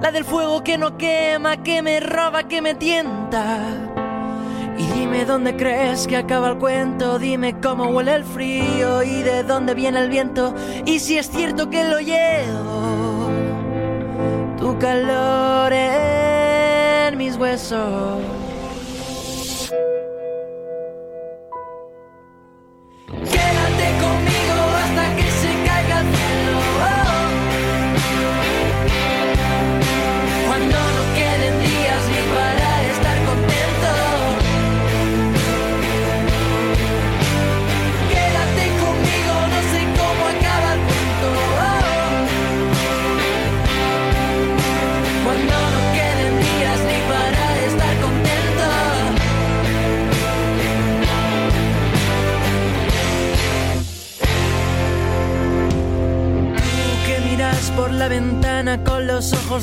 la 0.00 0.10
del 0.10 0.24
fuego 0.24 0.62
que 0.62 0.78
no 0.78 0.96
quema, 0.96 1.62
que 1.62 1.82
me 1.82 2.00
roba, 2.00 2.44
que 2.44 2.62
me 2.62 2.74
tienta. 2.74 3.58
Y 4.78 4.86
dime 4.98 5.24
dónde 5.24 5.56
crees 5.56 6.06
que 6.06 6.16
acaba 6.16 6.50
el 6.50 6.58
cuento, 6.58 7.18
dime 7.18 7.58
cómo 7.60 7.86
huele 7.86 8.14
el 8.14 8.24
frío 8.24 9.02
y 9.02 9.22
de 9.22 9.42
dónde 9.42 9.74
viene 9.74 10.00
el 10.00 10.08
viento, 10.08 10.54
y 10.86 11.00
si 11.00 11.18
es 11.18 11.28
cierto 11.30 11.68
que 11.68 11.84
lo 11.84 11.98
llevo 11.98 13.28
tu 14.58 14.78
calor 14.78 15.72
en 15.72 17.16
mis 17.16 17.36
huesos. 17.36 18.47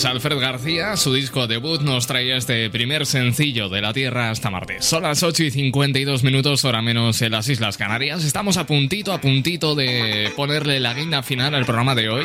1016, 0.00 0.04
Alfred 0.04 0.38
García, 0.40 0.96
su 0.96 1.12
disco 1.12 1.46
debut 1.46 1.82
nos 1.82 2.06
traía 2.06 2.36
este 2.36 2.70
primer 2.70 3.04
sencillo 3.04 3.68
de 3.68 3.82
la 3.82 3.92
Tierra 3.92 4.30
hasta 4.30 4.50
Marte. 4.50 4.80
Son 4.80 5.02
las 5.02 5.22
8 5.22 5.44
y 5.44 5.50
52 5.50 6.22
minutos, 6.22 6.64
hora 6.64 6.80
menos 6.80 7.20
en 7.22 7.32
las 7.32 7.48
Islas 7.48 7.76
Canarias. 7.76 8.24
Estamos 8.24 8.56
a 8.56 8.66
puntito, 8.66 9.12
a 9.12 9.20
puntito 9.20 9.74
de 9.74 10.32
ponerle 10.36 10.80
la 10.80 10.94
guinda 10.94 11.22
final 11.22 11.54
al 11.54 11.66
programa 11.66 11.94
de 11.94 12.08
hoy. 12.08 12.24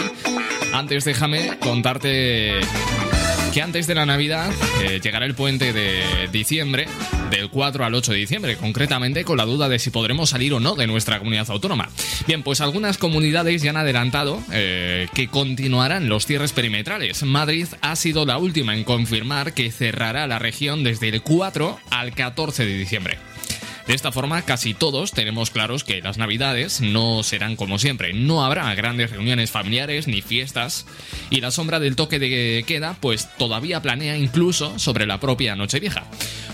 Antes 0.74 1.04
déjame 1.04 1.58
contarte 1.60 2.62
que 3.56 3.62
antes 3.62 3.88
de 3.88 3.96
la 3.96 4.06
Navidad 4.06 4.52
eh, 4.82 5.00
llegará 5.02 5.26
el 5.26 5.34
puente 5.34 5.72
de 5.72 6.28
diciembre, 6.30 6.88
del 7.32 7.50
4 7.50 7.86
al 7.86 7.96
8 7.96 8.12
de 8.12 8.18
diciembre, 8.18 8.58
concretamente 8.58 9.24
con 9.24 9.38
la 9.38 9.46
duda 9.46 9.70
de 9.70 9.80
si 9.80 9.92
podremos 9.92 10.32
salir 10.32 10.54
o 10.54 10.60
no 10.60 10.76
de 10.76 10.88
nuestra 10.88 11.20
comunidad 11.20 11.50
autónoma. 11.50 11.88
Bien, 12.28 12.44
pues 12.44 12.60
algunas 12.60 12.98
comunidades 12.98 13.62
ya 13.62 13.70
han 13.70 13.78
adelantado 13.78 14.44
eh, 14.52 15.08
que 15.14 15.30
continuarán 15.30 16.10
los 16.10 16.26
cierres 16.26 16.52
perimetrales. 16.52 17.24
Madrid 17.24 17.68
ha 17.80 17.96
sido 17.96 18.26
la 18.26 18.38
última 18.40 18.76
en 18.76 18.84
confirmar 18.84 19.54
que 19.54 19.72
cerrará 19.72 20.28
la 20.28 20.38
región 20.38 20.84
desde 20.84 21.08
el 21.08 21.22
4 21.22 21.80
al 21.92 22.14
14 22.14 22.66
de 22.66 22.78
diciembre. 22.78 23.18
De 23.88 23.94
esta 23.94 24.12
forma, 24.12 24.42
casi 24.42 24.74
todos 24.74 25.12
tenemos 25.12 25.52
claros 25.52 25.84
que 25.84 26.02
las 26.02 26.18
navidades 26.18 26.82
no 26.82 27.22
serán 27.22 27.56
como 27.56 27.78
siempre. 27.78 28.14
No 28.14 28.44
habrá 28.44 28.74
grandes 28.74 29.12
reuniones 29.12 29.52
familiares 29.52 30.08
ni 30.08 30.24
fiestas. 30.24 30.88
Y 31.30 31.42
la 31.42 31.52
sombra 31.52 31.80
del 31.80 31.96
toque 31.96 32.18
de 32.18 32.64
queda, 32.66 32.98
pues 33.00 33.30
todavía 33.38 33.84
planea 33.84 34.18
incluso 34.18 34.80
sobre 34.80 35.06
la 35.06 35.20
propia 35.20 35.56
Nochevieja. 35.56 36.06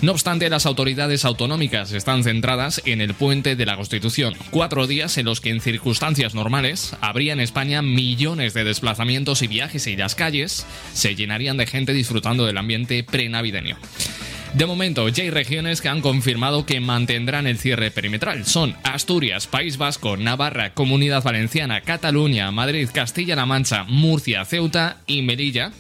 No 0.01 0.11
obstante, 0.11 0.49
las 0.49 0.65
autoridades 0.65 1.23
autonómicas 1.23 1.93
están 1.93 2.23
centradas 2.23 2.82
en 2.86 2.99
el 2.99 3.13
puente 3.13 3.55
de 3.55 3.65
la 3.65 3.77
Constitución. 3.77 4.36
Cuatro 4.49 4.86
días 4.86 5.17
en 5.17 5.25
los 5.25 5.39
que 5.39 5.51
en 5.51 5.61
circunstancias 5.61 6.36
normales 6.36 6.97
habría 6.99 7.32
en 7.34 7.39
España 7.39 7.82
millones 7.82 8.53
de 8.53 8.65
desplazamientos 8.65 9.41
y 9.41 9.47
viajes 9.47 9.88
y 9.88 9.95
las 9.95 10.15
calles 10.15 10.65
se 10.93 11.15
llenarían 11.15 11.55
de 11.55 11.67
gente 11.67 11.93
disfrutando 11.93 12.45
del 12.45 12.57
ambiente 12.57 13.03
prenavideño. 13.03 13.77
De 14.54 14.66
momento, 14.66 15.08
ya 15.08 15.24
hay 15.24 15.30
regiones 15.30 15.80
que 15.80 15.88
han 15.88 16.02
confirmado 16.02 16.66
que 16.66 16.82
mantendrán 16.82 17.47
el 17.47 17.58
cierre 17.58 17.89
perimetral. 17.89 18.45
Son 18.45 18.76
Asturias, 18.84 19.47
País 19.47 19.78
Vasco, 19.78 20.18
Navarra, 20.18 20.74
Comunidad 20.74 21.24
Valenciana, 21.24 21.82
Cataluña, 21.82 22.52
Madrid, 22.52 22.89
Castilla-La 22.93 23.45
Mancha, 23.45 23.86
Murcia, 23.86 24.43
Ceuta 24.43 24.97
y 25.08 25.22
Melilla. 25.22 25.72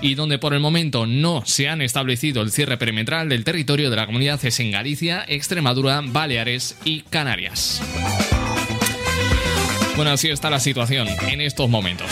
Y 0.00 0.14
donde 0.14 0.38
por 0.38 0.54
el 0.54 0.60
momento 0.60 1.06
no 1.06 1.42
se 1.44 1.68
han 1.68 1.82
establecido 1.82 2.40
el 2.40 2.50
cierre 2.50 2.78
perimetral 2.78 3.28
del 3.28 3.44
territorio 3.44 3.90
de 3.90 3.96
la 3.96 4.06
comunidad 4.06 4.42
es 4.44 4.58
en 4.58 4.70
Galicia, 4.70 5.24
Extremadura, 5.28 6.00
Baleares 6.02 6.76
y 6.84 7.02
Canarias. 7.02 7.82
Bueno, 9.96 10.10
así 10.12 10.30
está 10.30 10.48
la 10.48 10.60
situación 10.60 11.08
en 11.28 11.40
estos 11.42 11.68
momentos. 11.68 12.08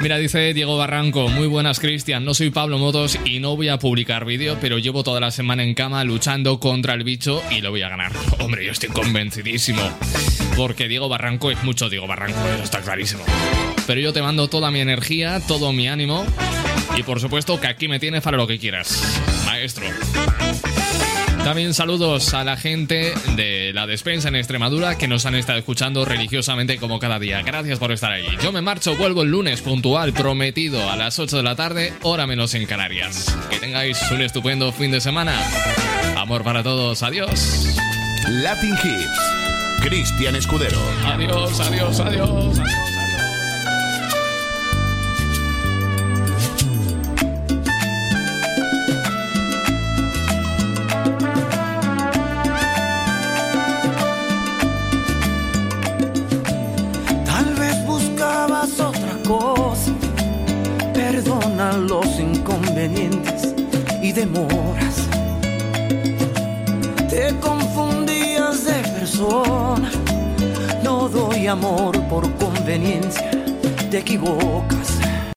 Mira, 0.00 0.16
dice 0.16 0.54
Diego 0.54 0.78
Barranco, 0.78 1.28
muy 1.28 1.46
buenas 1.46 1.78
Cristian, 1.78 2.24
no 2.24 2.32
soy 2.32 2.48
Pablo 2.48 2.78
Motos 2.78 3.18
y 3.26 3.38
no 3.38 3.54
voy 3.54 3.68
a 3.68 3.78
publicar 3.78 4.24
vídeo, 4.24 4.56
pero 4.58 4.78
llevo 4.78 5.04
toda 5.04 5.20
la 5.20 5.30
semana 5.30 5.62
en 5.62 5.74
cama 5.74 6.02
luchando 6.04 6.58
contra 6.58 6.94
el 6.94 7.04
bicho 7.04 7.42
y 7.50 7.60
lo 7.60 7.70
voy 7.70 7.82
a 7.82 7.90
ganar. 7.90 8.10
Hombre, 8.40 8.64
yo 8.64 8.72
estoy 8.72 8.88
convencidísimo, 8.88 9.82
porque 10.56 10.88
Diego 10.88 11.10
Barranco 11.10 11.50
es 11.50 11.62
mucho 11.62 11.90
Diego 11.90 12.06
Barranco, 12.06 12.40
eso 12.54 12.64
está 12.64 12.80
clarísimo. 12.80 13.24
Pero 13.86 14.00
yo 14.00 14.14
te 14.14 14.22
mando 14.22 14.48
toda 14.48 14.70
mi 14.70 14.80
energía, 14.80 15.38
todo 15.46 15.70
mi 15.74 15.86
ánimo 15.86 16.24
y 16.96 17.02
por 17.02 17.20
supuesto 17.20 17.60
que 17.60 17.66
aquí 17.66 17.86
me 17.86 18.00
tienes 18.00 18.22
para 18.22 18.38
lo 18.38 18.46
que 18.46 18.58
quieras, 18.58 19.02
maestro. 19.44 19.84
También 21.44 21.74
saludos 21.74 22.32
a 22.34 22.44
la 22.44 22.56
gente 22.56 23.12
de 23.34 23.72
la 23.72 23.86
despensa 23.86 24.28
en 24.28 24.36
Extremadura 24.36 24.96
que 24.96 25.08
nos 25.08 25.26
han 25.26 25.34
estado 25.34 25.58
escuchando 25.58 26.04
religiosamente 26.04 26.76
como 26.76 26.98
cada 26.98 27.18
día. 27.18 27.42
Gracias 27.42 27.78
por 27.78 27.92
estar 27.92 28.12
ahí. 28.12 28.26
Yo 28.42 28.52
me 28.52 28.60
marcho, 28.60 28.96
vuelvo 28.96 29.22
el 29.22 29.30
lunes 29.30 29.60
puntual, 29.60 30.12
prometido 30.12 30.90
a 30.90 30.96
las 30.96 31.18
8 31.18 31.38
de 31.38 31.42
la 31.42 31.56
tarde, 31.56 31.92
hora 32.02 32.26
menos 32.26 32.54
en 32.54 32.66
Canarias. 32.66 33.36
Que 33.50 33.58
tengáis 33.58 33.98
un 34.12 34.20
estupendo 34.20 34.70
fin 34.72 34.90
de 34.90 35.00
semana. 35.00 35.34
Amor 36.16 36.44
para 36.44 36.62
todos, 36.62 37.02
adiós. 37.02 37.74
Latin 38.28 38.74
Hits, 38.74 39.80
Cristian 39.82 40.36
Escudero. 40.36 40.78
Adiós, 41.06 41.58
adiós, 41.60 42.00
adiós. 42.00 42.58
adiós. 42.58 42.89
Los 61.78 62.18
inconvenientes 62.18 63.54
y 64.02 64.12
demoras. 64.12 65.06
Te 67.08 67.34
confundías 67.40 68.64
de 68.64 68.88
persona. 68.98 69.90
No 70.82 71.08
doy 71.08 71.46
amor 71.46 71.98
por 72.08 72.28
conveniencia. 72.34 73.30
Te 73.88 73.98
equivocas. 73.98 74.89